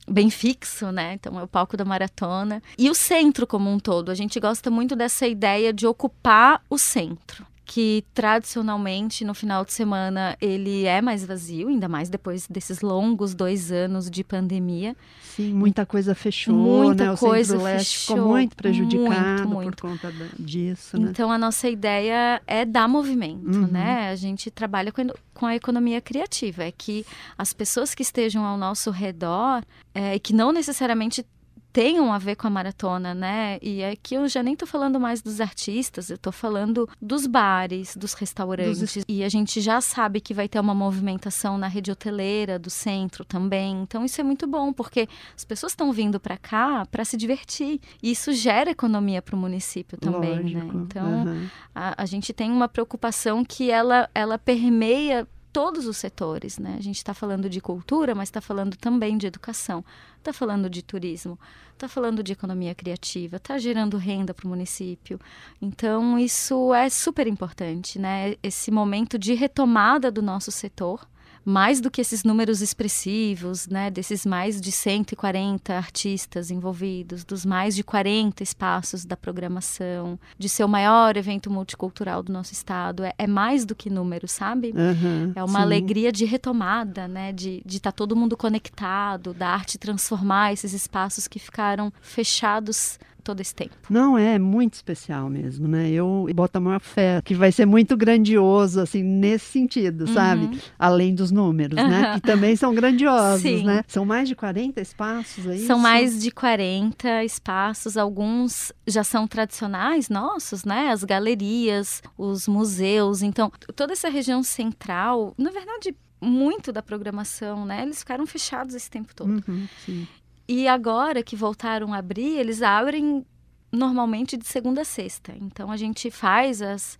bem 0.09 0.29
fixo, 0.29 0.91
né? 0.91 1.13
Então 1.13 1.39
é 1.39 1.43
o 1.43 1.47
palco 1.47 1.77
da 1.77 1.85
maratona. 1.85 2.61
E 2.77 2.89
o 2.89 2.95
centro 2.95 3.45
como 3.45 3.69
um 3.69 3.79
todo. 3.79 4.09
A 4.09 4.15
gente 4.15 4.39
gosta 4.39 4.69
muito 4.69 4.95
dessa 4.95 5.27
ideia 5.27 5.71
de 5.71 5.87
ocupar 5.87 6.61
o 6.69 6.77
centro 6.77 7.48
que 7.69 8.03
tradicionalmente 8.15 9.23
no 9.23 9.35
final 9.35 9.63
de 9.63 9.71
semana 9.71 10.35
ele 10.41 10.85
é 10.85 11.03
mais 11.03 11.23
vazio, 11.23 11.67
ainda 11.67 11.87
mais 11.87 12.09
depois 12.09 12.47
desses 12.47 12.81
longos 12.81 13.35
dois 13.35 13.71
anos 13.71 14.09
de 14.09 14.23
pandemia. 14.23 14.97
Sim, 15.21 15.53
muita 15.53 15.85
coisa 15.85 16.15
fechou, 16.15 16.55
muita 16.55 17.11
né? 17.11 17.15
coisa 17.15 17.55
o 17.55 17.61
leste 17.61 17.95
fechou, 17.99 18.15
ficou 18.15 18.31
muito 18.31 18.55
prejudicado 18.55 19.47
muito, 19.47 19.49
muito. 19.49 19.77
por 19.77 19.89
conta 19.91 20.11
disso. 20.39 20.99
Né? 20.99 21.11
Então 21.11 21.31
a 21.31 21.37
nossa 21.37 21.69
ideia 21.69 22.41
é 22.47 22.65
dar 22.65 22.87
movimento, 22.87 23.59
uhum. 23.59 23.67
né? 23.67 24.09
A 24.09 24.15
gente 24.15 24.49
trabalha 24.49 24.91
com, 24.91 25.05
com 25.31 25.45
a 25.45 25.55
economia 25.55 26.01
criativa, 26.01 26.63
é 26.63 26.71
que 26.71 27.05
as 27.37 27.53
pessoas 27.53 27.93
que 27.93 28.01
estejam 28.01 28.43
ao 28.45 28.57
nosso 28.57 28.89
redor 28.89 29.63
é, 29.93 30.15
e 30.15 30.19
que 30.19 30.33
não 30.33 30.51
necessariamente 30.51 31.23
tenham 31.71 32.11
a 32.11 32.17
ver 32.17 32.35
com 32.35 32.47
a 32.47 32.49
maratona, 32.49 33.13
né? 33.13 33.59
E 33.61 33.83
aqui 33.83 34.15
eu 34.15 34.27
já 34.27 34.41
nem 34.41 34.55
tô 34.55 34.65
falando 34.65 34.99
mais 34.99 35.21
dos 35.21 35.39
artistas, 35.39 36.09
eu 36.09 36.17
tô 36.17 36.31
falando 36.31 36.89
dos 37.01 37.27
bares, 37.27 37.95
dos 37.95 38.13
restaurantes. 38.13 38.79
Dos... 38.79 39.03
E 39.07 39.23
a 39.23 39.29
gente 39.29 39.61
já 39.61 39.79
sabe 39.79 40.19
que 40.19 40.33
vai 40.33 40.47
ter 40.47 40.59
uma 40.59 40.73
movimentação 40.73 41.57
na 41.57 41.67
rede 41.67 41.91
hoteleira 41.91 42.57
do 42.57 42.69
centro 42.69 43.23
também. 43.23 43.81
Então 43.81 44.03
isso 44.03 44.19
é 44.19 44.23
muito 44.23 44.47
bom, 44.47 44.73
porque 44.73 45.07
as 45.35 45.45
pessoas 45.45 45.71
estão 45.71 45.91
vindo 45.91 46.19
para 46.19 46.37
cá 46.37 46.85
para 46.89 47.05
se 47.05 47.15
divertir. 47.15 47.79
E 48.01 48.11
isso 48.11 48.33
gera 48.33 48.71
economia 48.71 49.21
para 49.21 49.35
o 49.35 49.39
município 49.39 49.97
também, 49.97 50.43
né? 50.43 50.63
Lógico. 50.63 50.77
né? 50.77 50.83
Então 50.85 51.23
uhum. 51.25 51.47
a, 51.73 52.03
a 52.03 52.05
gente 52.05 52.33
tem 52.33 52.51
uma 52.51 52.67
preocupação 52.67 53.45
que 53.45 53.69
ela, 53.69 54.09
ela 54.13 54.37
permeia 54.37 55.27
todos 55.51 55.87
os 55.87 55.97
setores, 55.97 56.57
né? 56.57 56.75
A 56.77 56.81
gente 56.81 56.97
está 56.97 57.13
falando 57.13 57.49
de 57.49 57.59
cultura, 57.59 58.13
mas 58.13 58.29
está 58.29 58.41
falando 58.41 58.75
também 58.77 59.17
de 59.17 59.27
educação, 59.27 59.83
está 60.17 60.31
falando 60.31 60.69
de 60.69 60.81
turismo, 60.81 61.39
está 61.73 61.87
falando 61.87 62.23
de 62.23 62.33
economia 62.33 62.75
criativa, 62.75 63.37
está 63.37 63.57
gerando 63.57 63.97
renda 63.97 64.33
para 64.33 64.45
o 64.45 64.49
município. 64.49 65.19
Então 65.61 66.19
isso 66.19 66.73
é 66.73 66.89
super 66.89 67.27
importante, 67.27 67.97
né? 67.97 68.35
Esse 68.43 68.71
momento 68.71 69.17
de 69.17 69.33
retomada 69.33 70.11
do 70.11 70.21
nosso 70.21 70.51
setor 70.51 71.07
mais 71.43 71.79
do 71.81 71.89
que 71.89 72.01
esses 72.01 72.23
números 72.23 72.61
expressivos, 72.61 73.67
né, 73.67 73.89
desses 73.89 74.25
mais 74.25 74.59
de 74.59 74.71
140 74.71 75.73
artistas 75.73 76.51
envolvidos, 76.51 77.23
dos 77.23 77.45
mais 77.45 77.75
de 77.75 77.83
40 77.83 78.43
espaços 78.43 79.05
da 79.05 79.17
programação, 79.17 80.19
de 80.37 80.49
ser 80.49 80.63
o 80.63 80.69
maior 80.69 81.17
evento 81.17 81.49
multicultural 81.49 82.21
do 82.21 82.31
nosso 82.31 82.53
estado, 82.53 83.03
é, 83.03 83.13
é 83.17 83.27
mais 83.27 83.65
do 83.65 83.75
que 83.75 83.89
número, 83.89 84.27
sabe? 84.27 84.73
Uhum, 84.75 85.31
é 85.35 85.43
uma 85.43 85.59
sim. 85.59 85.65
alegria 85.65 86.11
de 86.11 86.25
retomada, 86.25 87.07
né, 87.07 87.31
de 87.31 87.61
estar 87.65 87.91
tá 87.91 87.95
todo 87.95 88.15
mundo 88.15 88.37
conectado, 88.37 89.33
da 89.33 89.49
arte 89.49 89.77
transformar 89.77 90.53
esses 90.53 90.73
espaços 90.73 91.27
que 91.27 91.39
ficaram 91.39 91.91
fechados 92.01 92.99
todo 93.29 93.41
esse 93.41 93.53
tempo. 93.53 93.75
Não, 93.91 94.17
é 94.17 94.39
muito 94.39 94.73
especial 94.73 95.29
mesmo, 95.29 95.67
né? 95.67 95.87
Eu 95.91 96.27
boto 96.33 96.57
a 96.57 96.61
maior 96.61 96.79
fé 96.79 97.21
que 97.23 97.35
vai 97.35 97.51
ser 97.51 97.65
muito 97.67 97.95
grandioso, 97.95 98.81
assim, 98.81 99.03
nesse 99.03 99.45
sentido, 99.45 100.07
Uhum. 100.07 100.13
sabe? 100.15 100.59
Além 100.79 101.13
dos 101.13 101.29
números, 101.29 101.75
né? 101.77 102.13
Que 102.15 102.21
também 102.21 102.55
são 102.55 102.73
grandiosos, 102.73 103.41
Sim. 103.43 103.63
né? 103.63 103.83
São 103.87 104.03
mais 104.03 104.27
de 104.27 104.35
40 104.35 104.81
espaços 104.81 105.45
aí? 105.47 105.59
São 105.59 105.77
mais 105.77 106.19
de 106.19 106.31
40 106.31 107.23
espaços, 107.23 107.95
alguns 107.97 108.71
já 108.87 109.03
são 109.03 109.27
tradicionais 109.27 110.09
nossos, 110.09 110.63
né? 110.65 110.89
As 110.89 111.03
galerias, 111.03 112.01
os 112.17 112.47
museus. 112.47 113.21
Então, 113.21 113.51
toda 113.75 113.93
essa 113.93 114.09
região 114.09 114.41
central, 114.41 115.35
na 115.37 115.51
verdade, 115.51 115.95
muito 116.21 116.71
da 116.73 116.81
programação, 116.81 117.65
né? 117.65 117.83
Eles 117.83 117.99
ficaram 117.99 118.25
fechados 118.25 118.75
esse 118.75 118.89
tempo 118.89 119.13
todo. 119.15 119.41
Uhum, 119.47 119.67
sim. 119.85 120.07
E 120.51 120.67
agora 120.67 121.21
que 121.21 121.35
voltaram 121.35 121.93
a 121.93 121.97
abrir, 121.97 122.39
eles 122.39 122.63
abrem 122.63 123.23
normalmente 123.71 124.35
de 124.35 124.47
segunda 124.47 124.81
a 124.81 124.83
sexta. 124.83 125.31
Então 125.39 125.69
a 125.69 125.77
gente 125.77 126.09
faz 126.09 126.59
as, 126.59 126.97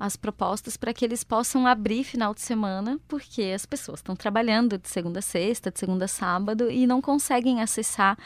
as 0.00 0.16
propostas 0.16 0.76
para 0.76 0.92
que 0.92 1.04
eles 1.04 1.22
possam 1.22 1.64
abrir 1.64 2.02
final 2.02 2.34
de 2.34 2.40
semana, 2.40 2.98
porque 3.06 3.52
as 3.54 3.64
pessoas 3.64 4.00
estão 4.00 4.16
trabalhando 4.16 4.76
de 4.76 4.88
segunda 4.88 5.20
a 5.20 5.22
sexta, 5.22 5.70
de 5.70 5.78
segunda 5.78 6.06
a 6.06 6.08
sábado 6.08 6.68
e 6.72 6.88
não 6.88 7.00
conseguem 7.00 7.62
acessar 7.62 8.18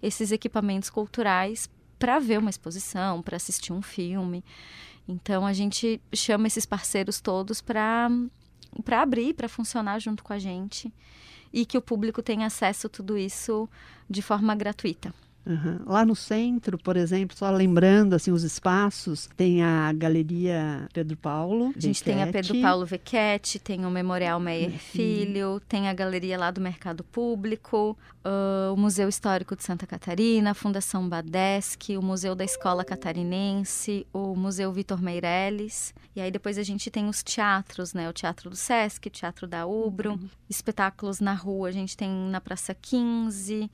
esses 0.00 0.30
equipamentos 0.30 0.90
culturais 0.90 1.68
para 1.98 2.20
ver 2.20 2.38
uma 2.38 2.50
exposição, 2.50 3.20
para 3.22 3.34
assistir 3.34 3.72
um 3.72 3.82
filme. 3.82 4.44
Então 5.08 5.44
a 5.44 5.52
gente 5.52 6.00
chama 6.12 6.46
esses 6.46 6.64
parceiros 6.64 7.20
todos 7.20 7.60
para 7.60 8.08
para 8.84 9.02
abrir, 9.02 9.34
para 9.34 9.48
funcionar 9.48 9.98
junto 9.98 10.22
com 10.22 10.32
a 10.32 10.38
gente 10.38 10.94
e 11.52 11.64
que 11.64 11.78
o 11.78 11.82
público 11.82 12.22
tenha 12.22 12.46
acesso 12.46 12.86
a 12.86 12.90
tudo 12.90 13.18
isso 13.18 13.68
de 14.08 14.22
forma 14.22 14.54
gratuita. 14.54 15.12
Uhum. 15.46 15.80
Lá 15.86 16.04
no 16.04 16.14
centro, 16.14 16.76
por 16.76 16.96
exemplo, 16.96 17.36
só 17.36 17.50
lembrando 17.50 18.14
assim 18.14 18.30
os 18.30 18.42
espaços, 18.42 19.28
tem 19.36 19.62
a 19.62 19.92
Galeria 19.92 20.86
Pedro 20.92 21.16
Paulo. 21.16 21.72
A 21.76 21.80
gente 21.80 22.04
tem 22.04 22.22
a 22.22 22.26
Pedro 22.26 22.60
Paulo 22.60 22.84
Vecchetti, 22.84 23.58
tem 23.58 23.86
o 23.86 23.90
Memorial 23.90 24.38
Meyer 24.38 24.70
Filho, 24.70 25.60
tem 25.68 25.88
a 25.88 25.94
galeria 25.94 26.38
lá 26.38 26.50
do 26.50 26.60
Mercado 26.60 27.02
Público, 27.02 27.96
uh, 28.24 28.72
o 28.72 28.76
Museu 28.76 29.08
Histórico 29.08 29.56
de 29.56 29.64
Santa 29.64 29.86
Catarina, 29.86 30.50
a 30.50 30.54
Fundação 30.54 31.08
Badesc, 31.08 31.96
o 31.96 32.02
Museu 32.02 32.34
da 32.34 32.44
Escola 32.44 32.84
Catarinense, 32.84 34.06
o 34.12 34.36
Museu 34.36 34.70
Vitor 34.72 35.00
Meirelles. 35.02 35.94
E 36.14 36.20
aí 36.20 36.30
depois 36.30 36.58
a 36.58 36.62
gente 36.62 36.90
tem 36.90 37.08
os 37.08 37.22
teatros, 37.22 37.94
né? 37.94 38.08
O 38.08 38.12
Teatro 38.12 38.50
do 38.50 38.56
Sesc, 38.56 39.08
o 39.08 39.10
Teatro 39.10 39.46
da 39.46 39.66
Ubro, 39.66 40.12
uhum. 40.12 40.28
espetáculos 40.48 41.18
na 41.18 41.32
rua, 41.32 41.68
a 41.68 41.72
gente 41.72 41.96
tem 41.96 42.10
na 42.10 42.40
Praça 42.40 42.74
15. 42.74 43.70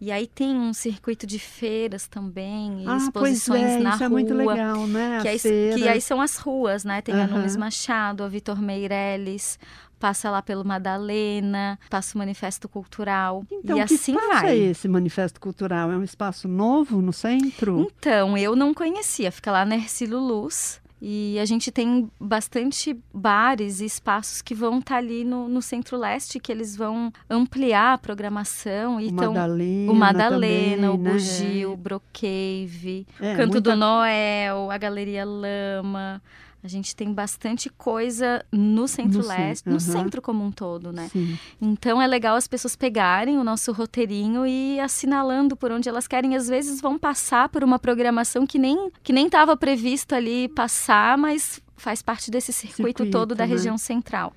E 0.00 0.10
aí 0.10 0.26
tem 0.26 0.56
um 0.56 0.72
circuito 0.72 1.26
de 1.26 1.38
feiras 1.38 2.08
também, 2.08 2.84
ah, 2.86 2.96
exposições 2.96 3.62
pois 3.62 3.72
é, 3.76 3.78
na 3.80 3.90
isso 3.90 3.98
rua. 3.98 4.06
é 4.06 4.08
muito 4.08 4.34
legal, 4.34 4.86
né? 4.86 5.18
Que 5.20 5.28
aí, 5.28 5.38
que 5.38 5.88
aí, 5.88 6.00
são 6.00 6.22
as 6.22 6.38
ruas, 6.38 6.84
né? 6.84 7.02
Tem 7.02 7.14
uhum. 7.14 7.22
a 7.22 7.26
Nunes 7.26 7.54
Machado, 7.54 8.24
a 8.24 8.28
Vitor 8.28 8.62
Meirelles, 8.62 9.58
passa 9.98 10.30
lá 10.30 10.40
pelo 10.40 10.64
Madalena, 10.64 11.78
passa 11.90 12.14
o 12.14 12.18
Manifesto 12.18 12.66
Cultural. 12.66 13.44
Então, 13.52 13.76
e 13.76 13.84
que 13.84 13.94
assim 13.94 14.12
espaço 14.12 14.28
vai. 14.28 14.48
é 14.48 14.56
esse 14.56 14.88
Manifesto 14.88 15.38
Cultural? 15.38 15.92
É 15.92 15.96
um 15.96 16.02
espaço 16.02 16.48
novo 16.48 17.02
no 17.02 17.12
centro? 17.12 17.80
Então, 17.80 18.36
eu 18.38 18.56
não 18.56 18.72
conhecia. 18.72 19.30
Fica 19.30 19.52
lá 19.52 19.66
na 19.66 19.76
Ercílio 19.76 20.18
Luz. 20.18 20.80
E 21.02 21.38
a 21.38 21.44
gente 21.46 21.70
tem 21.72 22.10
bastante 22.20 22.94
bares 23.12 23.80
e 23.80 23.86
espaços 23.86 24.42
que 24.42 24.54
vão 24.54 24.80
estar 24.80 24.96
tá 24.96 24.98
ali 24.98 25.24
no, 25.24 25.48
no 25.48 25.62
centro-leste, 25.62 26.38
que 26.38 26.52
eles 26.52 26.76
vão 26.76 27.10
ampliar 27.28 27.94
a 27.94 27.98
programação. 27.98 29.00
E 29.00 29.06
o 29.06 29.16
tão, 29.16 29.32
Madalena 29.32 29.92
o 29.92 29.94
Madalena, 29.94 30.76
também, 30.76 30.88
o 30.90 30.96
né? 30.98 31.10
Bugio, 31.12 31.72
o 31.72 31.76
Brocave, 31.76 33.06
É, 33.20 33.34
Canto 33.34 33.52
muita- 33.52 33.70
do 33.70 33.76
Noel, 33.76 34.70
a 34.70 34.76
Galeria 34.76 35.24
Lama. 35.24 36.20
A 36.62 36.68
gente 36.68 36.94
tem 36.94 37.12
bastante 37.12 37.70
coisa 37.70 38.44
no 38.52 38.86
centro-leste, 38.86 39.66
no, 39.66 39.76
aham. 39.76 39.80
centro 39.80 40.20
como 40.20 40.44
um 40.44 40.52
todo, 40.52 40.92
né? 40.92 41.08
Sim. 41.10 41.38
Então 41.60 42.00
é 42.00 42.06
legal 42.06 42.36
as 42.36 42.46
pessoas 42.46 42.76
pegarem 42.76 43.38
o 43.38 43.44
nosso 43.44 43.72
roteirinho 43.72 44.46
e 44.46 44.76
ir 44.76 44.80
assinalando 44.80 45.56
por 45.56 45.72
onde 45.72 45.88
elas 45.88 46.06
querem. 46.06 46.36
Às 46.36 46.48
vezes 46.48 46.80
vão 46.80 46.98
passar 46.98 47.48
por 47.48 47.64
uma 47.64 47.78
programação 47.78 48.46
que 48.46 48.58
nem 48.58 48.90
que 49.02 49.12
nem 49.12 49.26
estava 49.26 49.56
previsto 49.56 50.14
ali 50.14 50.48
passar, 50.48 51.16
mas 51.16 51.62
faz 51.76 52.02
parte 52.02 52.30
desse 52.30 52.52
circuito, 52.52 53.04
Circuito, 53.04 53.10
todo 53.10 53.34
da 53.34 53.46
né? 53.46 53.52
região 53.52 53.78
central. 53.78 54.34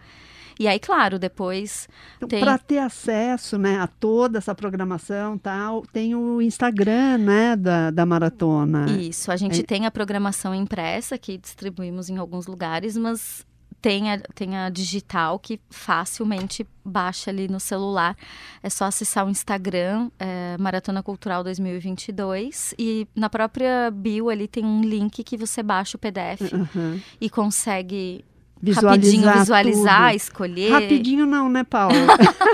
E 0.60 0.68
aí, 0.68 0.80
claro, 0.80 1.18
depois 1.20 1.88
Então, 2.18 2.30
Tem- 2.30 2.40
para 2.40 2.58
ter 2.58 2.78
acesso 2.80 3.58
né, 3.58 3.80
a 3.80 3.88
toda 3.88 4.38
essa 4.38 4.54
programação 4.54 5.38
tal, 5.38 5.82
tem 5.92 6.16
o 6.16 6.42
Instagram 6.42 7.18
né, 7.18 7.56
da, 7.56 7.90
da 7.92 8.06
maratona. 8.06 8.86
Isso, 9.00 9.32
a 9.32 9.36
gente 9.36 9.62
É. 9.62 9.64
tem 9.64 9.86
a 9.86 9.92
programação 9.92 10.54
impressa 10.54 11.18
que 11.18 11.38
distribuímos 11.38 12.10
em 12.10 12.18
alguns 12.18 12.48
lugares, 12.48 12.96
mas 12.98 13.46
tem 13.82 14.12
a, 14.14 14.18
tem 14.34 14.56
a 14.56 14.70
digital 14.70 15.38
que 15.38 15.60
facilmente 15.70 16.66
baixa 16.86 17.30
ali 17.30 17.50
no 17.50 17.60
celular. 17.60 18.16
É 18.62 18.70
só 18.70 18.86
acessar 18.86 19.26
o 19.26 19.30
Instagram, 19.30 20.10
é, 20.18 20.56
Maratona 20.58 21.04
Cultural 21.04 21.44
2022, 21.44 22.74
e 22.80 23.08
na 23.16 23.30
própria 23.30 23.92
bio 23.92 24.30
ali 24.30 24.48
tem 24.48 24.64
um 24.64 24.82
link 24.82 25.22
que 25.24 25.36
você 25.36 25.62
baixa 25.62 25.98
o 25.98 26.00
PDF 26.00 26.54
Aham. 26.54 27.00
e 27.20 27.30
consegue 27.30 28.24
Visualizar 28.64 28.92
rapidinho 29.26 29.40
visualizar, 29.40 30.08
tudo. 30.12 30.16
escolher. 30.18 30.72
Rapidinho 30.72 31.26
não, 31.26 31.50
né, 31.50 31.64
Paula? 31.64 31.94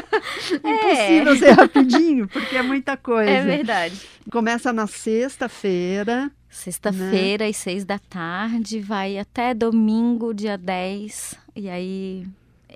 É. 0.63 1.17
Impossível 1.17 1.37
ser 1.37 1.51
rapidinho, 1.51 2.27
porque 2.27 2.55
é 2.57 2.61
muita 2.63 2.97
coisa. 2.97 3.29
É 3.29 3.43
verdade. 3.43 4.01
Começa 4.31 4.73
na 4.73 4.87
sexta-feira. 4.87 6.31
Sexta-feira, 6.49 7.43
Né? 7.45 7.49
às 7.51 7.57
seis 7.57 7.85
da 7.85 7.99
tarde, 7.99 8.79
vai 8.79 9.17
até 9.17 9.53
domingo, 9.53 10.33
dia 10.33 10.57
10, 10.57 11.35
e 11.55 11.69
aí 11.69 12.25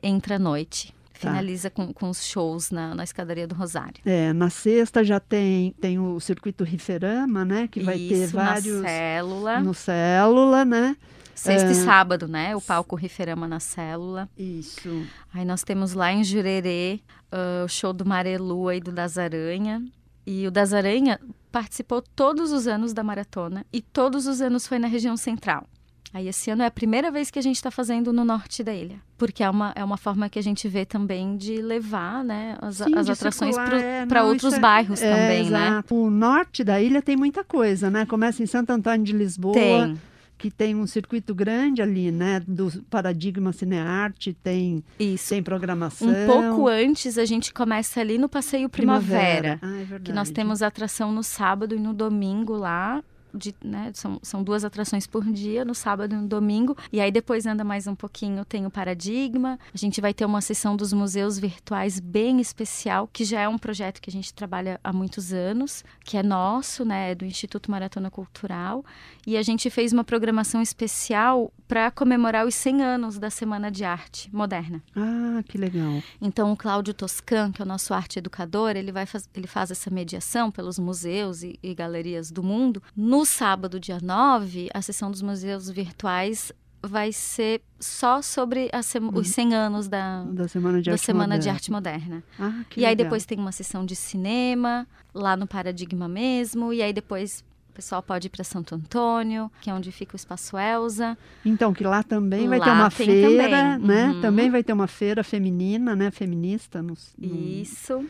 entra 0.01 0.35
a 0.35 0.39
noite. 0.39 0.93
Tá. 1.19 1.29
Finaliza 1.29 1.69
com, 1.69 1.91
com 1.93 2.09
os 2.09 2.23
shows 2.25 2.69
na, 2.69 2.93
na 2.93 3.03
escadaria 3.03 3.47
do 3.47 3.55
Rosário. 3.55 3.95
É, 4.05 4.31
na 4.33 4.49
sexta 4.49 5.03
já 5.03 5.19
tem, 5.19 5.73
tem 5.81 5.97
o 5.97 6.19
circuito 6.19 6.63
Riferama, 6.63 7.43
né? 7.45 7.67
Que 7.71 7.79
vai 7.81 7.97
ter 7.97 8.25
Isso, 8.25 8.33
vários 8.35 8.81
na 8.81 8.87
célula. 8.87 9.59
no 9.61 9.73
célula, 9.73 10.65
né? 10.65 10.95
Sexta 11.35 11.69
É. 11.69 11.71
e 11.71 11.75
sábado, 11.75 12.27
né? 12.27 12.55
O 12.55 12.61
palco 12.61 12.95
Riferama 12.95 13.47
na 13.47 13.59
célula. 13.59 14.29
Isso. 14.37 15.05
Aí 15.33 15.43
nós 15.45 15.63
temos 15.63 15.93
lá 15.93 16.11
em 16.11 16.23
Jurerê 16.23 16.99
ah, 17.31 17.63
o 17.65 17.67
show 17.67 17.91
do 17.93 18.05
Marelua 18.05 18.75
e 18.75 18.79
do 18.79 18.91
Das 18.91 19.17
Aranha. 19.17 19.83
E 20.25 20.47
o 20.47 20.51
Das 20.51 20.73
Aranha 20.73 21.19
participou 21.51 22.01
todos 22.15 22.51
os 22.51 22.67
anos 22.67 22.93
da 22.93 23.03
maratona 23.03 23.65
e 23.73 23.81
todos 23.81 24.25
os 24.27 24.41
anos 24.41 24.65
foi 24.67 24.79
na 24.79 24.87
região 24.87 25.17
central. 25.17 25.65
Aí 26.13 26.27
esse 26.27 26.51
ano 26.51 26.61
é 26.61 26.67
a 26.67 26.71
primeira 26.71 27.09
vez 27.09 27.31
que 27.31 27.39
a 27.39 27.41
gente 27.41 27.55
está 27.55 27.71
fazendo 27.71 28.13
no 28.13 28.23
norte 28.23 28.63
da 28.63 28.71
ilha, 28.71 28.97
porque 29.17 29.43
é 29.43 29.49
uma, 29.49 29.73
é 29.75 29.83
uma 29.83 29.97
forma 29.97 30.29
que 30.29 30.37
a 30.37 30.43
gente 30.43 30.67
vê 30.69 30.85
também 30.85 31.35
de 31.35 31.59
levar 31.59 32.23
né, 32.23 32.55
as, 32.61 32.75
Sim, 32.77 32.95
as 32.95 33.09
atrações 33.09 33.57
é, 33.57 34.05
para 34.05 34.21
não, 34.21 34.29
outros 34.29 34.53
é- 34.53 34.59
bairros 34.59 35.01
é, 35.01 35.09
também, 35.11 35.49
né? 35.49 35.67
exato. 35.69 35.95
O 35.95 36.11
norte 36.11 36.63
da 36.63 36.79
ilha 36.79 37.01
tem 37.01 37.17
muita 37.17 37.43
coisa, 37.43 37.89
né? 37.89 38.05
Começa 38.05 38.43
em 38.43 38.45
Santo 38.45 38.69
Antônio 38.69 39.03
de 39.03 39.11
Lisboa, 39.11 39.55
Tem, 39.55 39.99
que 40.43 40.51
tem 40.51 40.75
um 40.75 40.85
circuito 40.85 41.33
grande 41.33 41.81
ali, 41.81 42.12
né? 42.12 42.41
Do 42.45 42.69
Paradigma 42.89 43.53
Cinearte, 43.53 44.33
tem, 44.33 44.83
isso. 45.00 45.29
tem 45.29 45.41
programação. 45.41 46.09
Um 46.09 46.25
pouco 46.27 46.67
antes 46.67 47.17
a 47.17 47.23
gente 47.23 47.53
começa 47.53 48.01
ali 48.01 48.17
no 48.17 48.27
Passeio 48.27 48.67
Primavera. 48.67 49.57
Ah, 49.62 49.75
é 49.75 49.85
verdade. 49.85 50.03
que 50.03 50.12
nós 50.12 50.29
temos 50.29 50.62
atração 50.62 51.13
no 51.13 51.23
sábado 51.23 51.75
e 51.75 51.79
no 51.79 51.93
domingo 51.93 52.57
lá. 52.57 53.01
De, 53.33 53.55
né, 53.63 53.91
são, 53.93 54.19
são 54.21 54.43
duas 54.43 54.63
atrações 54.63 55.07
por 55.07 55.23
dia, 55.25 55.65
no 55.65 55.73
sábado 55.73 56.13
e 56.13 56.17
no 56.17 56.27
domingo. 56.27 56.77
E 56.91 56.99
aí 56.99 57.11
depois 57.11 57.45
anda 57.45 57.63
mais 57.63 57.87
um 57.87 57.95
pouquinho, 57.95 58.45
tem 58.45 58.65
o 58.65 58.71
Paradigma. 58.71 59.59
A 59.73 59.77
gente 59.77 59.99
vai 59.99 60.13
ter 60.13 60.25
uma 60.25 60.41
sessão 60.41 60.75
dos 60.75 60.93
museus 60.93 61.39
virtuais 61.39 61.99
bem 61.99 62.39
especial, 62.39 63.09
que 63.11 63.25
já 63.25 63.41
é 63.41 63.47
um 63.47 63.57
projeto 63.57 64.01
que 64.01 64.09
a 64.09 64.13
gente 64.13 64.33
trabalha 64.33 64.79
há 64.83 64.93
muitos 64.93 65.33
anos, 65.33 65.83
que 66.03 66.17
é 66.17 66.23
nosso, 66.23 66.85
né, 66.85 67.15
do 67.15 67.25
Instituto 67.25 67.71
Maratona 67.71 68.11
Cultural. 68.11 68.85
E 69.25 69.37
a 69.37 69.41
gente 69.41 69.69
fez 69.69 69.93
uma 69.93 70.03
programação 70.03 70.61
especial 70.61 71.51
para 71.67 71.89
comemorar 71.89 72.45
os 72.45 72.53
100 72.55 72.83
anos 72.83 73.17
da 73.17 73.29
Semana 73.29 73.71
de 73.71 73.83
Arte 73.83 74.29
Moderna. 74.33 74.83
Ah, 74.95 75.41
que 75.47 75.57
legal. 75.57 76.03
Então, 76.21 76.51
o 76.51 76.57
Cláudio 76.57 76.93
Toscan, 76.93 77.51
que 77.51 77.61
é 77.61 77.65
o 77.65 77.67
nosso 77.67 77.93
arte 77.93 78.19
educador, 78.19 78.75
ele, 78.75 78.91
vai 78.91 79.05
faz, 79.05 79.27
ele 79.33 79.47
faz 79.47 79.71
essa 79.71 79.89
mediação 79.89 80.51
pelos 80.51 80.77
museus 80.77 81.41
e, 81.41 81.57
e 81.63 81.73
galerias 81.73 82.31
do 82.31 82.43
mundo. 82.43 82.81
No 82.95 83.22
sábado, 83.25 83.79
dia 83.79 83.97
9, 84.01 84.69
a 84.73 84.81
sessão 84.81 85.09
dos 85.11 85.21
museus 85.21 85.69
virtuais 85.69 86.51
vai 86.85 87.13
ser 87.13 87.61
só 87.79 88.21
sobre 88.21 88.69
Uhum. 89.01 89.11
os 89.19 89.27
100 89.29 89.53
anos 89.55 89.87
da, 89.87 90.23
Da 90.25 90.47
Semana 90.49 90.81
de 90.81 90.89
da 90.89 90.93
Arte 90.93 91.05
Semana 91.05 91.39
de 91.39 91.47
Moderna. 91.47 91.53
Arte 91.53 91.71
Moderna. 91.71 92.23
Ah, 92.37 92.63
e 92.75 92.85
aí 92.85 92.91
legal. 92.91 93.05
depois 93.05 93.25
tem 93.25 93.37
uma 93.39 93.51
sessão 93.53 93.85
de 93.85 93.95
cinema, 93.95 94.85
lá 95.13 95.37
no 95.37 95.47
Paradigma 95.47 96.07
mesmo. 96.09 96.73
E 96.73 96.81
aí 96.81 96.91
depois 96.91 97.43
o 97.69 97.73
pessoal 97.73 98.03
pode 98.03 98.27
ir 98.27 98.29
para 98.29 98.43
Santo 98.43 98.75
Antônio, 98.75 99.49
que 99.61 99.69
é 99.69 99.73
onde 99.73 99.91
fica 99.93 100.13
o 100.13 100.17
Espaço 100.17 100.57
Elza. 100.57 101.17
Então, 101.45 101.73
que 101.73 101.83
lá 101.85 102.03
também 102.03 102.47
vai 102.49 102.59
ter 102.59 102.67
Lá 102.69 102.73
uma 102.73 102.91
tem 102.91 103.05
feira, 103.07 103.53
também, 103.79 103.87
né? 103.87 104.07
uhum. 104.11 104.21
Também 104.21 104.49
vai 104.51 104.61
ter 104.63 104.73
uma 104.73 104.87
feira 104.87 105.23
feminina, 105.23 105.95
né? 105.95 106.11
Feminista. 106.11 106.81
No, 106.83 106.97
no- 107.17 107.35
Isso. 107.35 108.05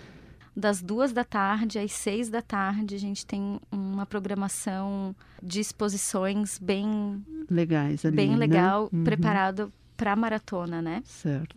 Das 0.56 0.82
duas 0.82 1.12
da 1.12 1.24
tarde 1.24 1.80
às 1.80 1.92
seis 1.92 2.30
da 2.30 2.42
tarde, 2.42 2.96
a 2.96 3.00
gente 3.00 3.26
tem 3.26 3.60
uma 3.72 4.06
programação 4.06 5.16
de 5.42 5.60
exposições 5.60 6.60
bem, 6.60 7.24
Legais 7.50 8.06
ali, 8.06 8.16
bem 8.16 8.32
né? 8.32 8.38
legal, 8.38 8.90
Uhum, 8.94 9.04
preparado 9.04 9.74
para 9.98 10.14
a 10.14 10.16
maratona, 10.16 10.82
né? 10.82 11.02
Certo. 11.06 11.56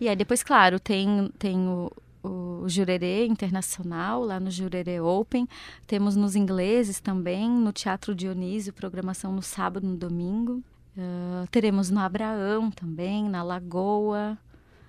E 0.00 0.08
aí 0.08 0.16
depois, 0.16 0.42
claro, 0.42 0.80
tem, 0.80 1.30
tem 1.38 1.56
o, 1.68 1.90
o 2.22 2.64
Jurerê 2.68 3.26
Internacional, 3.26 4.24
lá 4.24 4.40
no 4.40 4.50
Jurerê 4.50 5.00
Open. 5.00 5.48
Temos 5.86 6.16
nos 6.16 6.34
ingleses 6.34 7.00
também, 7.00 7.48
no 7.48 7.72
Teatro 7.72 8.14
Dionísio, 8.14 8.72
programação 8.72 9.32
no 9.32 9.42
sábado 9.42 9.86
e 9.86 9.88
no 9.88 9.96
domingo. 9.96 10.62
Ah, 10.98 11.46
teremos 11.50 11.90
no 11.90 12.00
Abraão 12.00 12.70
também, 12.70 13.28
na 13.28 13.42
Lagoa. 13.42 14.38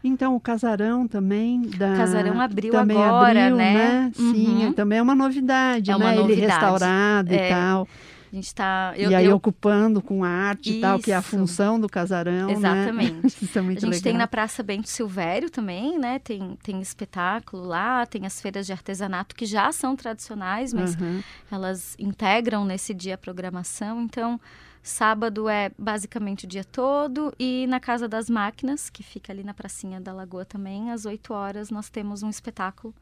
Então, 0.04 0.36
o 0.36 0.40
Casarão 0.40 1.08
também 1.08 1.62
da... 1.62 1.96
Casarão 1.98 2.40
abriu 2.40 2.72
também 2.72 2.98
agora, 3.04 3.44
abriu, 3.46 3.58
né? 3.58 4.12
Sim, 4.14 4.66
Uhum. 4.68 4.74
também 4.74 5.00
é 5.00 5.02
uma 5.02 5.16
novidade, 5.16 5.92
É 5.92 5.96
uma 5.96 6.06
né? 6.06 6.14
Ele 6.14 6.22
novidade. 6.22 6.48
restaurado 6.48 7.34
e 7.34 7.36
É. 7.38 7.50
tal. 7.50 7.88
A 8.32 8.36
gente 8.36 8.48
está. 8.48 8.94
e 8.98 9.16
aí 9.16 9.30
ocupando 9.30 10.02
com 10.02 10.22
arte 10.24 10.74
e 10.74 10.82
tal, 10.82 11.00
que 11.00 11.12
é 11.12 11.16
a 11.16 11.20
Isso. 11.20 11.30
função 11.30 11.80
do 11.80 11.88
Casarão, 11.88 12.52
Exatamente. 12.52 13.14
né? 13.14 13.22
Isso 13.42 13.58
é 13.58 13.62
muito 13.62 13.78
A 13.78 13.80
gente 13.82 13.90
legal. 13.90 14.02
tem 14.04 14.18
na 14.18 14.28
Praça 14.28 14.62
Bento 14.62 14.90
Silvério 14.90 15.50
também, 15.50 15.98
né? 15.98 16.20
Tem, 16.20 16.58
tem 16.62 16.82
espetáculo 16.82 17.66
lá, 17.66 18.06
tem 18.06 18.26
as 18.26 18.42
feiras 18.42 18.66
de 18.66 18.74
artesanato 18.74 19.34
que 19.34 19.46
já 19.46 19.72
são 19.72 19.96
tradicionais, 19.96 20.74
mas 20.74 20.96
Aham. 20.96 21.22
elas 21.50 21.96
integram 21.98 22.66
nesse 22.66 22.94
dia 22.94 23.16
a 23.16 23.18
programação. 23.18 24.02
Então, 24.02 24.40
sábado 24.88 25.48
é 25.50 25.72
basicamente 25.78 26.46
o 26.46 26.48
dia 26.48 26.64
todo 26.64 27.34
e 27.40 27.66
na 27.68 27.80
Casa 27.80 28.08
das 28.08 28.30
Máquinas, 28.30 28.90
que 28.90 29.04
fica 29.04 29.32
ali 29.32 29.44
na 29.44 29.54
pracinha 29.54 30.00
da 30.00 30.14
Lagoa 30.14 30.46
também, 30.46 30.92
às 30.92 31.06
8 31.06 31.34
horas 31.34 31.70
nós 31.70 31.90
temos 31.90 32.24
um 32.24 32.30
espetáculo 32.30 32.94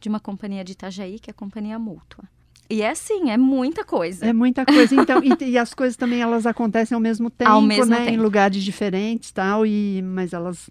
de 0.00 0.08
uma 0.08 0.20
companhia 0.20 0.62
de 0.62 0.72
Itajaí, 0.72 1.18
que 1.18 1.30
é 1.30 1.32
a 1.32 1.34
Companhia 1.34 1.78
Mútua. 1.78 2.24
E 2.68 2.82
é 2.82 2.90
assim, 2.90 3.30
é 3.30 3.36
muita 3.36 3.84
coisa. 3.84 4.24
É 4.26 4.32
muita 4.32 4.64
coisa. 4.64 4.94
Então, 4.94 5.20
e, 5.22 5.50
e 5.50 5.58
as 5.58 5.74
coisas 5.74 5.96
também 5.96 6.20
elas 6.20 6.46
acontecem 6.46 6.94
ao 6.94 7.00
mesmo 7.00 7.30
tempo, 7.30 7.60
mesmo 7.60 7.86
né? 7.86 8.02
Em 8.02 8.06
tempo. 8.12 8.22
lugares 8.22 8.62
diferentes, 8.62 9.30
tal. 9.30 9.66
E 9.66 10.02
mas 10.02 10.32
elas, 10.32 10.70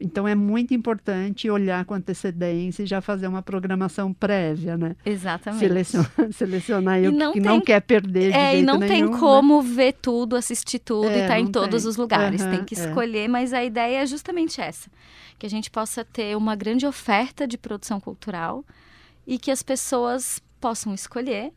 então 0.00 0.28
é 0.28 0.34
muito 0.34 0.74
importante 0.74 1.48
olhar 1.48 1.84
com 1.86 1.94
antecedência 1.94 2.82
e 2.82 2.86
já 2.86 3.00
fazer 3.00 3.26
uma 3.26 3.40
programação 3.40 4.12
prévia, 4.12 4.76
né? 4.76 4.94
Exatamente. 5.06 5.60
Selecionar, 5.66 6.32
selecionar 6.32 6.94
aí 6.96 7.04
E 7.04 7.08
o 7.08 7.12
que, 7.12 7.16
não 7.18 7.32
que 7.32 7.40
tem- 7.40 7.50
não 7.50 7.60
quer 7.60 7.80
perder 7.80 8.30
de 8.32 8.36
É, 8.38 8.58
e 8.58 8.62
não 8.62 8.78
nenhum, 8.78 8.92
tem 8.92 9.04
né? 9.10 9.18
como 9.18 9.62
ver 9.62 9.92
tudo, 9.94 10.36
assistir 10.36 10.78
tudo 10.80 11.06
e 11.10 11.14
É, 11.14 11.22
estar 11.22 11.38
em 11.40 11.44
não 11.44 11.52
todos 11.52 11.82
tem. 11.82 11.88
os 11.90 11.96
lugares. 11.96 12.42
Aham, 12.42 12.50
tem 12.50 12.64
que 12.64 12.78
é. 12.78 12.84
escolher, 12.84 13.26
mas 13.28 13.52
a 13.54 13.64
ideia 13.64 14.02
é 14.02 14.06
justamente 14.06 14.60
essa: 14.60 14.90
que 15.38 15.46
a 15.46 15.50
gente 15.50 15.70
possa 15.70 16.04
ter 16.04 16.36
uma 16.36 16.54
grande 16.54 16.86
oferta 16.86 17.46
de 17.46 17.56
produção 17.56 17.98
cultural 17.98 18.64
e 19.26 19.38
que 19.38 19.50
as 19.50 19.62
pessoas 19.62 20.42
possam 20.60 20.92
escolher 20.92 21.52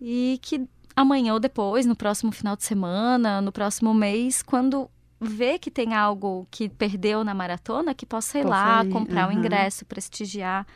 e 0.00 0.38
que 0.40 0.66
amanhã 0.96 1.34
ou 1.34 1.40
depois, 1.40 1.84
no 1.86 1.94
próximo 1.94 2.32
final 2.32 2.56
de 2.56 2.64
semana, 2.64 3.40
no 3.40 3.52
próximo 3.52 3.92
mês, 3.92 4.42
quando 4.42 4.88
vê 5.20 5.58
que 5.58 5.70
tem 5.70 5.94
algo 5.94 6.46
que 6.50 6.68
perdeu 6.68 7.22
na 7.22 7.34
maratona, 7.34 7.94
que 7.94 8.06
possa 8.06 8.38
ir 8.38 8.46
lá, 8.46 8.82
ir, 8.84 8.90
comprar 8.90 9.28
o 9.28 9.30
aham. 9.30 9.38
ingresso, 9.38 9.84
prestigiar 9.84 10.66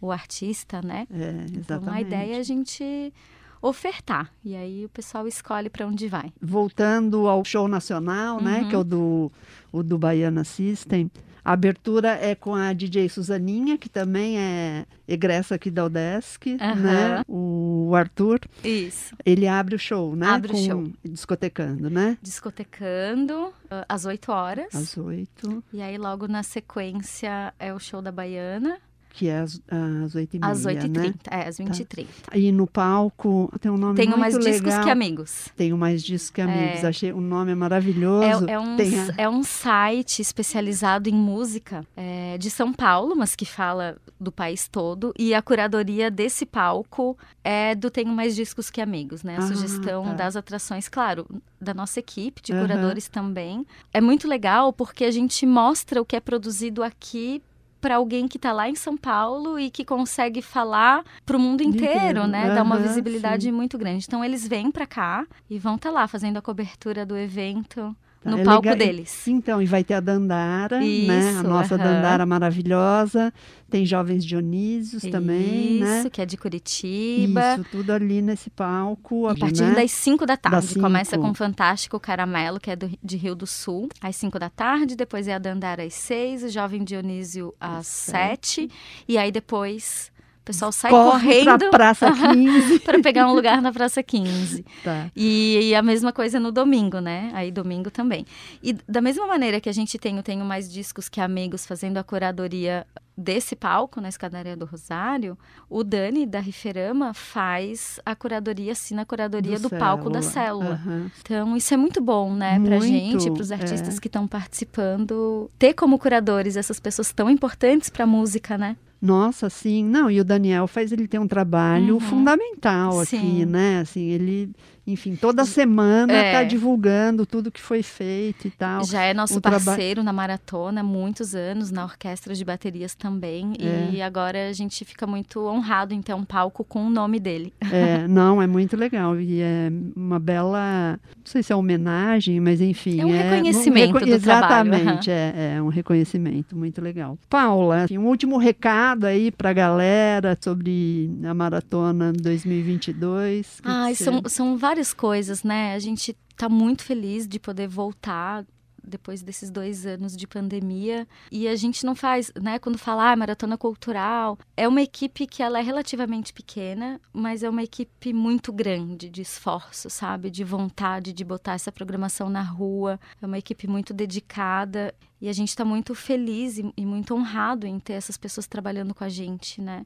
o 0.00 0.12
artista, 0.12 0.80
né? 0.80 1.06
É, 1.10 1.16
exatamente. 1.16 1.58
Então 1.58 1.92
a 1.92 2.00
ideia 2.00 2.36
é 2.36 2.38
a 2.38 2.42
gente 2.42 3.12
ofertar. 3.60 4.32
E 4.44 4.54
aí 4.54 4.84
o 4.84 4.88
pessoal 4.88 5.26
escolhe 5.26 5.68
para 5.68 5.86
onde 5.86 6.08
vai. 6.08 6.32
Voltando 6.40 7.28
ao 7.28 7.44
show 7.44 7.68
nacional, 7.68 8.40
né? 8.40 8.62
Uhum. 8.62 8.68
Que 8.68 8.74
é 8.74 8.78
o 8.78 8.84
do, 8.84 9.32
o 9.72 9.82
do 9.82 9.98
Baiana 9.98 10.44
System. 10.44 11.10
A 11.44 11.52
abertura 11.52 12.10
é 12.10 12.34
com 12.34 12.54
a 12.54 12.72
DJ 12.72 13.08
Suzaninha, 13.08 13.78
que 13.78 13.88
também 13.88 14.38
é 14.38 14.86
egressa 15.08 15.54
aqui 15.56 15.70
da 15.70 15.84
Udesc, 15.84 16.56
Aham. 16.60 16.74
né? 16.74 17.22
O 17.26 17.92
Arthur, 17.94 18.40
Isso. 18.62 19.14
ele 19.24 19.48
abre 19.48 19.74
o 19.74 19.78
show, 19.78 20.14
né? 20.14 20.26
Abre 20.26 20.52
o 20.52 20.54
com, 20.54 20.64
show. 20.64 20.92
Discotecando, 21.04 21.90
né? 21.90 22.16
Discotecando 22.22 23.52
ah, 23.70 23.84
às 23.88 24.04
8 24.04 24.30
horas. 24.32 24.74
Às 24.74 24.96
oito, 24.96 25.62
E 25.72 25.82
aí 25.82 25.96
logo 25.98 26.28
na 26.28 26.42
sequência 26.42 27.52
é 27.58 27.72
o 27.72 27.78
show 27.78 28.00
da 28.02 28.12
Baiana, 28.12 28.78
que 29.12 29.28
é 29.28 29.40
às, 29.40 29.60
às 30.04 30.14
oito 30.14 30.36
e 30.36 30.38
meia, 30.38 30.52
às 30.52 30.62
8h30. 30.64 30.88
né? 30.98 31.14
É, 31.30 31.48
às 31.48 31.58
20h30. 31.58 32.06
E 32.34 32.50
no 32.52 32.66
palco 32.66 33.52
tem 33.60 33.70
um 33.70 33.76
nome 33.76 33.96
Tenho 33.96 34.10
muito 34.10 34.20
mais 34.20 34.34
legal. 34.34 34.52
discos 34.52 34.78
que 34.84 34.90
amigos. 34.90 35.48
Tenho 35.56 35.76
mais 35.76 36.02
discos 36.02 36.30
que 36.30 36.40
amigos. 36.40 36.84
É. 36.84 36.86
Achei 36.86 37.12
o 37.12 37.20
nome 37.20 37.52
é 37.52 37.54
maravilhoso. 37.54 38.46
É, 38.46 38.52
é 38.52 38.58
um, 38.58 38.74
a- 38.76 39.14
é 39.22 39.28
um 39.28 39.42
site 39.42 40.22
especializado 40.22 41.08
em 41.08 41.14
música 41.14 41.84
é, 41.96 42.38
de 42.38 42.50
São 42.50 42.72
Paulo, 42.72 43.14
mas 43.16 43.34
que 43.36 43.44
fala 43.44 43.96
do 44.18 44.30
país 44.32 44.68
todo. 44.68 45.12
E 45.18 45.34
a 45.34 45.42
curadoria 45.42 46.10
desse 46.10 46.46
palco 46.46 47.16
é 47.42 47.74
do 47.74 47.90
Tenho 47.90 48.12
Mais 48.12 48.34
Discos 48.36 48.70
Que 48.70 48.80
Amigos, 48.80 49.22
né? 49.22 49.36
A 49.36 49.38
Ah, 49.38 49.42
sugestão 49.48 50.04
tá. 50.04 50.12
das 50.14 50.36
atrações, 50.36 50.88
claro, 50.88 51.26
da 51.60 51.74
nossa 51.74 51.98
equipe 52.00 52.40
de 52.42 52.52
curadores 52.52 53.08
também. 53.08 53.66
É 53.92 54.00
muito 54.00 54.28
legal 54.28 54.72
porque 54.72 55.04
a 55.04 55.10
gente 55.10 55.44
mostra 55.46 56.00
o 56.00 56.04
que 56.04 56.16
é 56.16 56.20
produzido 56.20 56.82
aqui 56.82 57.42
para 57.80 57.96
alguém 57.96 58.28
que 58.28 58.36
está 58.36 58.52
lá 58.52 58.68
em 58.68 58.74
São 58.74 58.96
Paulo 58.96 59.58
e 59.58 59.70
que 59.70 59.84
consegue 59.84 60.42
falar 60.42 61.04
para 61.24 61.36
o 61.36 61.40
mundo 61.40 61.62
inteiro, 61.62 62.26
né? 62.26 62.54
Dá 62.54 62.62
uma 62.62 62.78
visibilidade 62.78 63.44
sim. 63.44 63.52
muito 63.52 63.78
grande. 63.78 64.04
Então 64.06 64.24
eles 64.24 64.46
vêm 64.46 64.70
para 64.70 64.86
cá 64.86 65.26
e 65.48 65.58
vão 65.58 65.76
estar 65.76 65.90
lá 65.90 66.06
fazendo 66.06 66.36
a 66.36 66.42
cobertura 66.42 67.06
do 67.06 67.16
evento 67.16 67.40
Tá, 67.80 68.09
no 68.24 68.38
é 68.38 68.44
palco 68.44 68.68
legal. 68.68 68.76
deles. 68.76 69.26
Então, 69.26 69.62
e 69.62 69.66
vai 69.66 69.82
ter 69.82 69.94
a 69.94 70.00
Dandara, 70.00 70.78
né? 70.78 70.84
A 70.84 71.30
Isso, 71.32 71.42
nossa 71.42 71.74
aham. 71.76 71.84
Dandara 71.84 72.26
maravilhosa. 72.26 73.32
Tem 73.70 73.86
Jovens 73.86 74.24
Dionísios 74.24 75.02
também, 75.04 75.76
Isso, 75.76 75.84
né? 75.84 76.10
que 76.10 76.20
é 76.20 76.26
de 76.26 76.36
Curitiba. 76.36 77.54
Isso, 77.54 77.64
tudo 77.70 77.92
ali 77.92 78.20
nesse 78.20 78.50
palco. 78.50 79.26
A 79.28 79.34
partir 79.34 79.62
né? 79.62 79.74
das 79.74 79.90
5 79.92 80.26
da 80.26 80.36
tarde. 80.36 80.66
cinco. 80.66 80.80
Começa 80.80 81.16
com 81.16 81.30
o 81.30 81.34
Fantástico 81.34 81.98
Caramelo, 82.00 82.58
que 82.60 82.70
é 82.70 82.76
do- 82.76 82.90
de 83.02 83.16
Rio 83.16 83.34
do 83.34 83.46
Sul, 83.46 83.88
às 84.00 84.16
5 84.16 84.38
da 84.38 84.50
tarde. 84.50 84.96
Depois 84.96 85.28
é 85.28 85.34
a 85.34 85.38
Dandara 85.38 85.82
às 85.84 85.94
6, 85.94 86.42
o 86.44 86.48
Jovem 86.48 86.82
Dionísio 86.84 87.54
às 87.60 87.86
7. 87.86 88.68
E 89.08 89.16
aí 89.16 89.30
depois 89.30 90.10
pessoal 90.50 90.72
sai 90.72 90.90
Corre 90.90 91.10
correndo 91.10 91.58
pra 91.70 91.70
Praça 91.70 92.10
15. 92.12 92.80
para 92.80 93.00
pegar 93.00 93.28
um 93.28 93.32
lugar 93.32 93.62
na 93.62 93.72
Praça 93.72 94.02
15. 94.02 94.64
tá. 94.82 95.10
E, 95.14 95.70
e 95.70 95.74
a 95.74 95.82
mesma 95.82 96.12
coisa 96.12 96.40
no 96.40 96.50
domingo, 96.50 96.98
né? 96.98 97.30
Aí 97.34 97.50
domingo 97.50 97.90
também. 97.90 98.26
E 98.62 98.72
da 98.88 99.00
mesma 99.00 99.26
maneira 99.26 99.60
que 99.60 99.68
a 99.68 99.72
gente 99.72 99.98
tem, 99.98 100.16
eu 100.16 100.22
tenho 100.22 100.44
mais 100.44 100.70
discos 100.70 101.08
que 101.08 101.20
amigos 101.20 101.64
fazendo 101.64 101.96
a 101.98 102.04
curadoria 102.04 102.86
desse 103.16 103.54
palco 103.54 104.00
na 104.00 104.08
Escadaria 104.08 104.56
do 104.56 104.64
Rosário, 104.64 105.36
o 105.68 105.84
Dani 105.84 106.24
da 106.24 106.40
Riferama 106.40 107.12
faz 107.12 108.00
a 108.04 108.14
curadoria, 108.14 108.72
assina 108.72 109.02
a 109.02 109.04
curadoria 109.04 109.58
do, 109.58 109.68
palco 109.68 110.08
da 110.08 110.22
célula. 110.22 110.80
Aham. 110.82 111.10
Então, 111.20 111.56
isso 111.56 111.74
é 111.74 111.76
muito 111.76 112.00
bom, 112.00 112.32
né, 112.32 112.58
pra 112.58 112.78
Muito, 112.78 112.86
gente, 112.86 113.30
pros 113.30 113.52
artistas 113.52 113.98
é. 113.98 114.00
que 114.00 114.08
estão 114.08 114.26
participando, 114.26 115.50
ter 115.58 115.74
como 115.74 115.98
curadores 115.98 116.56
essas 116.56 116.80
pessoas 116.80 117.12
tão 117.12 117.28
importantes 117.28 117.90
pra 117.90 118.06
música, 118.06 118.56
né? 118.56 118.76
Nossa, 119.00 119.48
sim. 119.48 119.84
Não, 119.84 120.10
e 120.10 120.20
o 120.20 120.24
Daniel 120.24 120.66
faz 120.66 120.92
ele 120.92 121.08
ter 121.08 121.18
um 121.18 121.26
trabalho 121.26 121.94
Uhum. 121.94 122.00
fundamental 122.00 123.00
aqui, 123.00 123.16
Sim. 123.16 123.44
né? 123.46 123.80
Assim, 123.80 124.08
ele, 124.10 124.50
enfim, 124.92 125.16
toda 125.16 125.44
semana 125.44 126.12
É. 126.12 126.32
tá 126.32 126.42
divulgando 126.44 127.24
tudo 127.26 127.50
que 127.50 127.60
foi 127.60 127.82
feito 127.82 128.46
e 128.46 128.50
tal. 128.50 128.84
Já 128.84 129.02
é 129.02 129.14
nosso 129.14 129.38
o 129.38 129.40
traba- 129.40 129.64
parceiro 129.64 130.02
na 130.02 130.12
maratona 130.12 130.80
há 130.80 130.84
muitos 130.84 131.34
anos, 131.34 131.70
na 131.70 131.84
orquestra 131.84 132.34
de 132.34 132.44
baterias 132.44 132.94
também. 132.94 133.52
É. 133.60 133.90
E 133.94 134.02
agora 134.02 134.48
a 134.48 134.52
gente 134.52 134.84
fica 134.84 135.06
muito 135.06 135.44
honrado 135.46 135.94
em 135.94 136.02
ter 136.02 136.14
um 136.14 136.24
palco 136.24 136.64
com 136.64 136.86
o 136.86 136.90
nome 136.90 137.18
dele. 137.20 137.52
É, 137.72 138.06
não, 138.08 138.40
é 138.42 138.46
muito 138.46 138.76
legal. 138.76 139.18
E 139.20 139.40
é 139.40 139.70
uma 139.96 140.18
bela, 140.18 140.98
não 141.16 141.24
sei 141.24 141.42
se 141.42 141.52
é 141.52 141.56
homenagem, 141.56 142.40
mas 142.40 142.60
enfim. 142.60 143.00
É 143.00 143.04
um 143.06 143.10
reconhecimento 143.12 143.92
do 144.00 144.20
trabalho, 144.20 144.74
Exatamente, 144.74 145.10
é, 145.10 145.54
é 145.56 145.62
um 145.62 145.68
reconhecimento 145.68 146.56
muito 146.56 146.80
legal. 146.80 147.18
Paula, 147.28 147.84
assim, 147.84 147.98
um 147.98 148.06
último 148.06 148.36
recado 148.38 149.04
aí 149.06 149.30
pra 149.30 149.52
galera 149.52 150.36
sobre 150.40 151.10
a 151.24 151.32
maratona 151.34 152.12
2022. 152.12 153.60
que 153.62 153.68
Ai, 153.68 153.94
são, 153.94 154.22
são 154.26 154.56
várias 154.80 154.94
coisas, 154.94 155.42
né? 155.42 155.74
A 155.74 155.78
gente 155.78 156.16
tá 156.36 156.48
muito 156.48 156.82
feliz 156.82 157.28
de 157.28 157.38
poder 157.38 157.68
voltar 157.68 158.46
depois 158.82 159.22
desses 159.22 159.50
dois 159.50 159.84
anos 159.84 160.16
de 160.16 160.26
pandemia. 160.26 161.06
E 161.30 161.46
a 161.46 161.54
gente 161.54 161.84
não 161.84 161.94
faz, 161.94 162.32
né? 162.40 162.58
Quando 162.58 162.78
falar 162.78 163.12
ah, 163.12 163.16
maratona 163.16 163.58
cultural, 163.58 164.38
é 164.56 164.66
uma 164.66 164.80
equipe 164.80 165.26
que 165.26 165.42
ela 165.42 165.58
é 165.58 165.62
relativamente 165.62 166.32
pequena, 166.32 166.98
mas 167.12 167.42
é 167.42 167.50
uma 167.50 167.62
equipe 167.62 168.12
muito 168.14 168.52
grande 168.52 169.10
de 169.10 169.20
esforço, 169.20 169.90
sabe? 169.90 170.30
De 170.30 170.42
vontade 170.42 171.12
de 171.12 171.24
botar 171.24 171.52
essa 171.52 171.70
programação 171.70 172.30
na 172.30 172.42
rua. 172.42 172.98
É 173.20 173.26
uma 173.26 173.38
equipe 173.38 173.68
muito 173.68 173.92
dedicada 173.92 174.94
e 175.20 175.28
a 175.28 175.32
gente 175.32 175.48
está 175.48 175.64
muito 175.64 175.94
feliz 175.94 176.58
e, 176.58 176.72
e, 176.76 176.86
muito 176.86 177.14
honrado 177.14 177.66
em 177.66 177.78
ter 177.78 177.92
essas 177.92 178.16
pessoas 178.16 178.46
trabalhando 178.46 178.94
com 178.94 179.04
a 179.04 179.08
gente, 179.08 179.60
né? 179.60 179.84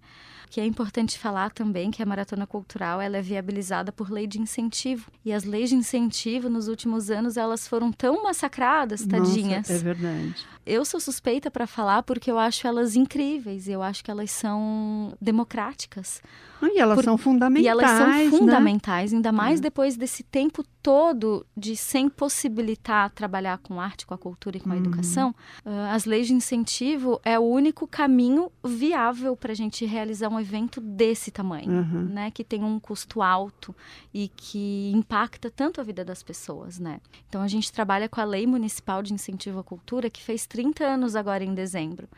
Que 0.48 0.60
é 0.60 0.64
importante 0.64 1.18
falar 1.18 1.50
também 1.50 1.90
que 1.90 2.02
a 2.02 2.06
maratona 2.06 2.46
cultural 2.46 3.00
ela 3.00 3.16
é 3.16 3.22
viabilizada 3.22 3.90
por 3.90 4.10
lei 4.10 4.26
de 4.26 4.40
incentivo 4.40 5.10
e 5.24 5.32
as 5.32 5.42
leis 5.42 5.70
de 5.70 5.74
incentivo 5.74 6.48
nos 6.48 6.68
últimos 6.68 7.10
anos 7.10 7.36
elas 7.36 7.66
foram 7.66 7.90
tão 7.90 8.22
massacradas, 8.22 9.04
tadinhas. 9.04 9.68
Nossa, 9.68 9.72
é 9.72 9.78
verdade. 9.78 10.46
Eu 10.64 10.84
sou 10.84 11.00
suspeita 11.00 11.50
para 11.50 11.66
falar 11.66 12.04
porque 12.04 12.30
eu 12.30 12.38
acho 12.38 12.66
elas 12.66 12.94
incríveis, 12.94 13.68
eu 13.68 13.82
acho 13.82 14.04
que 14.04 14.10
elas 14.10 14.30
são 14.30 15.12
democráticas. 15.20 16.22
E 16.62 16.78
elas 16.78 16.96
Por... 16.96 17.04
são 17.04 17.18
fundamentais. 17.18 17.64
E 17.64 17.68
elas 17.68 17.90
são 17.90 18.08
né? 18.08 18.30
fundamentais, 18.30 19.12
ainda 19.12 19.32
mais 19.32 19.58
é. 19.60 19.62
depois 19.62 19.96
desse 19.96 20.22
tempo 20.22 20.64
todo 20.82 21.46
de 21.56 21.76
sem 21.76 22.08
possibilitar 22.08 23.10
trabalhar 23.10 23.58
com 23.58 23.80
arte, 23.80 24.06
com 24.06 24.14
a 24.14 24.18
cultura 24.18 24.56
e 24.56 24.60
com 24.60 24.70
a 24.70 24.74
uhum. 24.74 24.78
educação. 24.78 25.34
Uh, 25.64 25.70
as 25.92 26.04
leis 26.04 26.26
de 26.26 26.34
incentivo 26.34 27.20
é 27.24 27.38
o 27.38 27.42
único 27.42 27.86
caminho 27.86 28.50
viável 28.62 29.36
para 29.36 29.52
a 29.52 29.54
gente 29.54 29.84
realizar 29.84 30.28
um 30.28 30.38
evento 30.38 30.80
desse 30.80 31.30
tamanho, 31.30 31.70
uhum. 31.70 32.04
né? 32.04 32.30
Que 32.30 32.44
tem 32.44 32.62
um 32.62 32.78
custo 32.78 33.22
alto 33.22 33.74
e 34.12 34.28
que 34.28 34.92
impacta 34.94 35.50
tanto 35.50 35.80
a 35.80 35.84
vida 35.84 36.04
das 36.04 36.22
pessoas, 36.22 36.78
né? 36.78 37.00
Então 37.28 37.42
a 37.42 37.48
gente 37.48 37.72
trabalha 37.72 38.08
com 38.08 38.20
a 38.20 38.24
Lei 38.24 38.46
Municipal 38.46 39.02
de 39.02 39.14
Incentivo 39.14 39.58
à 39.58 39.64
Cultura, 39.64 40.10
que 40.10 40.22
fez 40.22 40.46
30 40.46 40.84
anos 40.84 41.16
agora 41.16 41.44
em 41.44 41.54
dezembro 41.54 42.08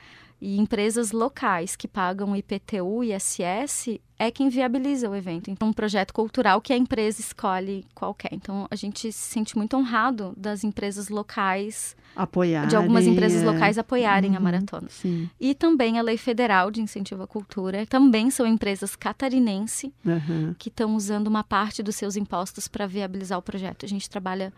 e 0.40 0.58
empresas 0.58 1.12
locais 1.12 1.76
que 1.76 1.88
pagam 1.88 2.36
IPTU 2.36 3.02
e 3.02 3.14
ISS 3.14 4.00
é 4.18 4.30
quem 4.30 4.48
viabiliza 4.48 5.08
o 5.08 5.14
evento. 5.14 5.50
Então, 5.50 5.68
um 5.68 5.72
projeto 5.72 6.12
cultural 6.12 6.60
que 6.60 6.72
a 6.72 6.76
empresa 6.76 7.20
escolhe 7.20 7.84
qualquer. 7.94 8.30
Então, 8.32 8.66
a 8.70 8.76
gente 8.76 9.12
se 9.12 9.32
sente 9.32 9.56
muito 9.56 9.76
honrado 9.76 10.32
das 10.36 10.64
empresas 10.64 11.08
locais 11.08 11.96
apoiarem, 12.14 12.68
de 12.68 12.76
algumas 12.76 13.06
empresas 13.06 13.42
é... 13.42 13.46
locais 13.46 13.76
apoiarem 13.76 14.30
uhum, 14.30 14.36
a 14.36 14.40
maratona. 14.40 14.88
Sim. 14.88 15.28
E 15.38 15.54
também 15.54 15.98
a 15.98 16.02
Lei 16.02 16.16
Federal 16.16 16.70
de 16.70 16.80
Incentivo 16.80 17.22
à 17.22 17.26
Cultura. 17.26 17.86
Também 17.86 18.30
são 18.30 18.46
empresas 18.46 18.96
catarinense 18.96 19.92
uhum. 20.04 20.54
que 20.58 20.68
estão 20.68 20.96
usando 20.96 21.26
uma 21.26 21.44
parte 21.44 21.82
dos 21.82 21.96
seus 21.96 22.16
impostos 22.16 22.68
para 22.68 22.86
viabilizar 22.86 23.38
o 23.38 23.42
projeto. 23.42 23.84
A 23.84 23.88
gente 23.88 24.08
trabalha 24.08 24.52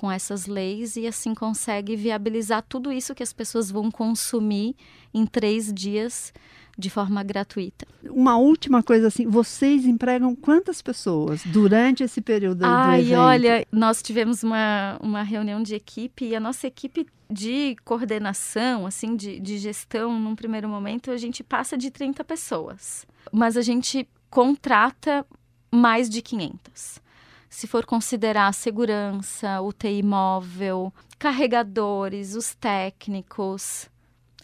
com 0.00 0.10
essas 0.10 0.46
leis 0.46 0.96
e 0.96 1.06
assim 1.06 1.34
consegue 1.34 1.94
viabilizar 1.94 2.64
tudo 2.66 2.90
isso 2.90 3.14
que 3.14 3.22
as 3.22 3.34
pessoas 3.34 3.70
vão 3.70 3.90
consumir 3.90 4.74
em 5.12 5.26
três 5.26 5.70
dias 5.70 6.32
de 6.78 6.88
forma 6.88 7.22
gratuita. 7.22 7.86
Uma 8.08 8.38
última 8.38 8.82
coisa 8.82 9.08
assim, 9.08 9.26
vocês 9.26 9.84
empregam 9.84 10.34
quantas 10.34 10.80
pessoas 10.80 11.42
durante 11.44 12.02
esse 12.02 12.22
período 12.22 12.62
Ai, 12.64 13.02
do 13.02 13.08
evento? 13.08 13.20
olha, 13.20 13.66
nós 13.70 14.00
tivemos 14.00 14.42
uma, 14.42 14.98
uma 15.02 15.22
reunião 15.22 15.62
de 15.62 15.74
equipe 15.74 16.24
e 16.24 16.34
a 16.34 16.40
nossa 16.40 16.66
equipe 16.66 17.06
de 17.30 17.76
coordenação, 17.84 18.86
assim, 18.86 19.14
de, 19.14 19.38
de 19.38 19.58
gestão, 19.58 20.18
num 20.18 20.34
primeiro 20.34 20.66
momento, 20.66 21.10
a 21.10 21.18
gente 21.18 21.44
passa 21.44 21.76
de 21.76 21.90
30 21.90 22.24
pessoas. 22.24 23.06
Mas 23.30 23.54
a 23.54 23.62
gente 23.62 24.08
contrata 24.30 25.26
mais 25.70 26.08
de 26.08 26.22
500 26.22 27.02
se 27.50 27.66
for 27.66 27.84
considerar 27.84 28.46
a 28.46 28.52
segurança, 28.52 29.60
o 29.60 29.72
TI 29.72 30.04
móvel, 30.04 30.94
carregadores, 31.18 32.36
os 32.36 32.54
técnicos. 32.54 33.90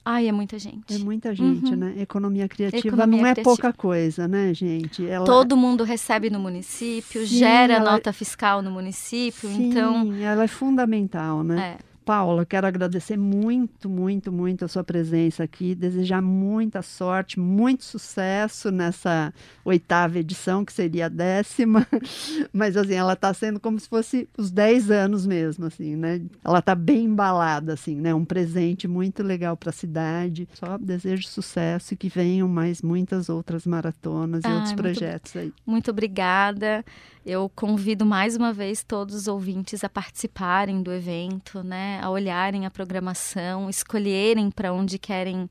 Ai, 0.05 0.29
é 0.29 0.33
muita 0.33 0.59
gente. 0.59 0.95
É 0.95 0.99
muita 0.99 1.35
gente, 1.35 1.71
uhum. 1.71 1.77
né? 1.77 1.95
Economia 1.99 2.49
criativa 2.49 2.89
Economia 2.89 3.23
não 3.23 3.27
é 3.27 3.33
criativa. 3.33 3.45
pouca 3.45 3.73
coisa, 3.73 4.29
né, 4.29 4.53
gente? 4.53 5.07
Ela... 5.07 5.25
Todo 5.25 5.57
mundo 5.57 5.85
recebe 5.85 6.31
no 6.31 6.39
município, 6.39 7.27
Sim, 7.27 7.39
gera 7.39 7.75
ela... 7.75 7.93
nota 7.93 8.13
fiscal 8.13 8.61
no 8.61 8.71
município, 8.71 9.49
Sim, 9.49 9.71
então. 9.71 10.13
Ela 10.15 10.45
é 10.45 10.49
fundamental, 10.49 11.43
né? 11.43 11.77
É. 11.81 11.96
Paula, 12.07 12.47
quero 12.47 12.69
agradecer 12.69 13.17
muito, 13.17 13.91
muito, 13.91 14.31
muito 14.31 14.65
a 14.65 14.69
sua 14.69 14.85
presença 14.85 15.43
aqui, 15.43 15.75
desejar 15.75 16.23
muita 16.23 16.81
sorte, 16.81 17.37
muito 17.41 17.83
sucesso 17.85 18.71
nessa 18.71 19.35
oitava 19.65 20.17
edição, 20.17 20.65
que 20.65 20.73
seria 20.73 21.07
a 21.07 21.09
décima, 21.09 21.85
mas 22.55 22.77
assim, 22.77 22.95
ela 22.95 23.15
está 23.15 23.35
sendo 23.35 23.59
como 23.59 23.81
se 23.81 23.89
fosse 23.89 24.29
os 24.39 24.53
dez 24.53 24.89
anos 24.89 25.27
mesmo, 25.27 25.67
assim, 25.67 25.97
né? 25.97 26.23
Ela 26.45 26.61
está 26.61 26.77
bem 26.77 27.07
embalada, 27.07 27.73
assim, 27.73 27.97
né? 27.97 28.15
Um 28.15 28.25
presente 28.25 28.87
muito 28.87 29.25
legal 29.25 29.57
para 29.57 29.71
a 29.71 29.73
cidade. 29.73 30.49
Só 30.55 30.79
desejo 30.79 31.27
sucesso 31.27 31.93
e 31.93 31.97
que 31.97 32.09
venham 32.09 32.47
mais 32.47 32.83
muitas 32.83 33.29
outras 33.29 33.67
maratonas 33.67 34.45
e 34.45 34.49
outros 34.49 34.75
projetos 34.75 35.35
muito, 35.35 35.45
aí. 35.45 35.53
Muito 35.67 35.91
obrigada. 35.91 36.85
Eu 37.27 37.51
convido 37.53 38.07
mais 38.07 38.37
uma 38.37 38.53
vez 38.53 38.85
todos 38.85 39.13
os 39.13 39.27
ouvintes 39.27 39.83
a 39.83 39.89
participarem 39.89 40.81
do 40.81 40.93
evento, 40.93 41.61
né? 41.65 41.99
A 42.01 42.09
olharem 42.09 42.65
a 42.65 42.71
programação, 42.71 43.69
escolherem 43.69 44.49
para 44.49 44.73
onde 44.73 44.97
querem 44.97 45.51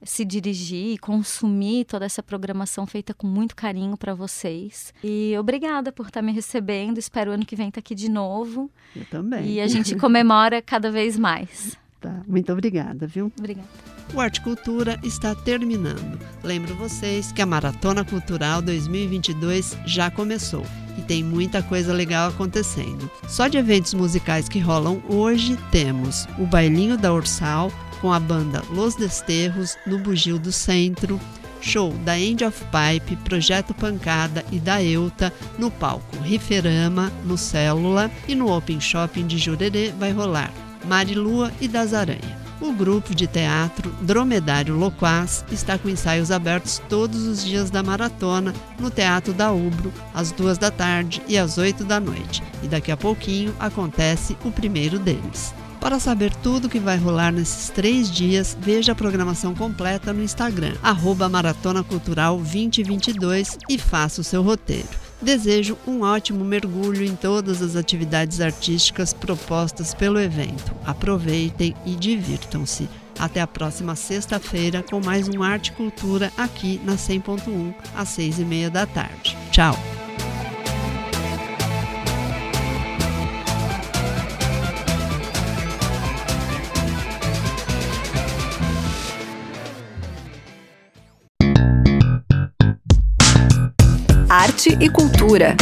se 0.00 0.24
dirigir, 0.24 1.00
consumir 1.00 1.86
toda 1.86 2.04
essa 2.04 2.22
programação 2.22 2.86
feita 2.86 3.12
com 3.12 3.26
muito 3.26 3.56
carinho 3.56 3.96
para 3.96 4.14
vocês. 4.14 4.94
E 5.02 5.34
obrigada 5.40 5.90
por 5.90 6.06
estar 6.06 6.20
tá 6.20 6.24
me 6.24 6.30
recebendo. 6.30 6.98
Espero 6.98 7.32
ano 7.32 7.44
que 7.44 7.56
vem 7.56 7.66
estar 7.66 7.80
tá 7.80 7.84
aqui 7.84 7.96
de 7.96 8.08
novo. 8.08 8.70
Eu 8.94 9.04
também. 9.06 9.44
E 9.44 9.60
a 9.60 9.66
gente 9.66 9.96
comemora 9.98 10.62
cada 10.62 10.88
vez 10.88 11.18
mais. 11.18 11.76
Tá, 12.00 12.22
muito 12.28 12.52
obrigada, 12.52 13.08
viu? 13.08 13.32
Obrigada. 13.36 13.66
O 14.14 14.20
Arte 14.20 14.40
Cultura 14.40 15.00
está 15.02 15.34
terminando. 15.34 16.16
Lembro 16.44 16.76
vocês 16.76 17.32
que 17.32 17.42
a 17.42 17.46
Maratona 17.46 18.04
Cultural 18.04 18.62
2022 18.62 19.76
já 19.84 20.12
começou 20.12 20.62
e 20.98 21.02
tem 21.02 21.22
muita 21.22 21.62
coisa 21.62 21.92
legal 21.92 22.28
acontecendo. 22.28 23.08
Só 23.28 23.46
de 23.46 23.56
eventos 23.56 23.94
musicais 23.94 24.48
que 24.48 24.58
rolam 24.58 25.00
hoje 25.08 25.56
temos 25.70 26.26
o 26.38 26.44
Bailinho 26.44 26.98
da 26.98 27.14
Ursal 27.14 27.72
com 28.00 28.12
a 28.12 28.20
banda 28.20 28.62
Los 28.70 28.96
Desterros 28.96 29.76
no 29.86 29.98
Bugio 29.98 30.38
do 30.38 30.52
Centro, 30.52 31.20
show 31.60 31.92
da 32.04 32.18
End 32.18 32.44
of 32.44 32.64
Pipe, 32.66 33.16
Projeto 33.24 33.72
Pancada 33.74 34.44
e 34.50 34.58
da 34.58 34.82
Euta 34.82 35.32
no 35.58 35.70
palco 35.70 36.16
Riferama, 36.22 37.12
no 37.24 37.38
Célula 37.38 38.10
e 38.26 38.34
no 38.34 38.54
Open 38.54 38.80
Shopping 38.80 39.26
de 39.26 39.38
Jurerê 39.38 39.92
vai 39.98 40.12
rolar 40.12 40.52
Marilua 40.84 41.52
e 41.60 41.68
das 41.68 41.92
Aranha. 41.92 42.47
O 42.60 42.72
grupo 42.72 43.14
de 43.14 43.28
teatro 43.28 43.88
Dromedário 44.02 44.74
Loquaz 44.74 45.44
está 45.50 45.78
com 45.78 45.88
ensaios 45.88 46.32
abertos 46.32 46.82
todos 46.88 47.24
os 47.24 47.44
dias 47.44 47.70
da 47.70 47.84
maratona 47.84 48.52
no 48.80 48.90
Teatro 48.90 49.32
da 49.32 49.52
Ubro, 49.52 49.92
às 50.12 50.32
duas 50.32 50.58
da 50.58 50.68
tarde 50.68 51.22
e 51.28 51.38
às 51.38 51.56
oito 51.56 51.84
da 51.84 52.00
noite. 52.00 52.42
E 52.62 52.66
daqui 52.66 52.90
a 52.90 52.96
pouquinho 52.96 53.54
acontece 53.60 54.36
o 54.44 54.50
primeiro 54.50 54.98
deles. 54.98 55.54
Para 55.80 56.00
saber 56.00 56.34
tudo 56.34 56.64
o 56.64 56.68
que 56.68 56.80
vai 56.80 56.96
rolar 56.96 57.30
nesses 57.30 57.70
três 57.70 58.10
dias, 58.10 58.58
veja 58.60 58.90
a 58.90 58.96
programação 58.96 59.54
completa 59.54 60.12
no 60.12 60.22
Instagram, 60.22 60.74
arroba 60.82 61.28
Maratona 61.28 61.84
Cultural 61.84 62.36
2022 62.36 63.56
e 63.68 63.78
faça 63.78 64.20
o 64.20 64.24
seu 64.24 64.42
roteiro. 64.42 65.07
Desejo 65.20 65.76
um 65.86 66.02
ótimo 66.02 66.44
mergulho 66.44 67.04
em 67.04 67.16
todas 67.16 67.60
as 67.60 67.74
atividades 67.74 68.40
artísticas 68.40 69.12
propostas 69.12 69.92
pelo 69.92 70.20
evento. 70.20 70.74
Aproveitem 70.84 71.74
e 71.84 71.94
divirtam-se. 71.94 72.88
Até 73.18 73.40
a 73.40 73.46
próxima 73.46 73.96
sexta-feira 73.96 74.84
com 74.88 75.00
mais 75.04 75.28
um 75.28 75.42
Arte 75.42 75.68
e 75.68 75.72
Cultura 75.72 76.32
aqui 76.36 76.80
na 76.84 76.94
100.1 76.94 77.74
às 77.96 78.10
seis 78.10 78.38
e 78.38 78.44
meia 78.44 78.70
da 78.70 78.86
tarde. 78.86 79.36
Tchau! 79.50 79.76
Arte 94.58 94.76
e 94.80 94.88
cultura. 94.88 95.54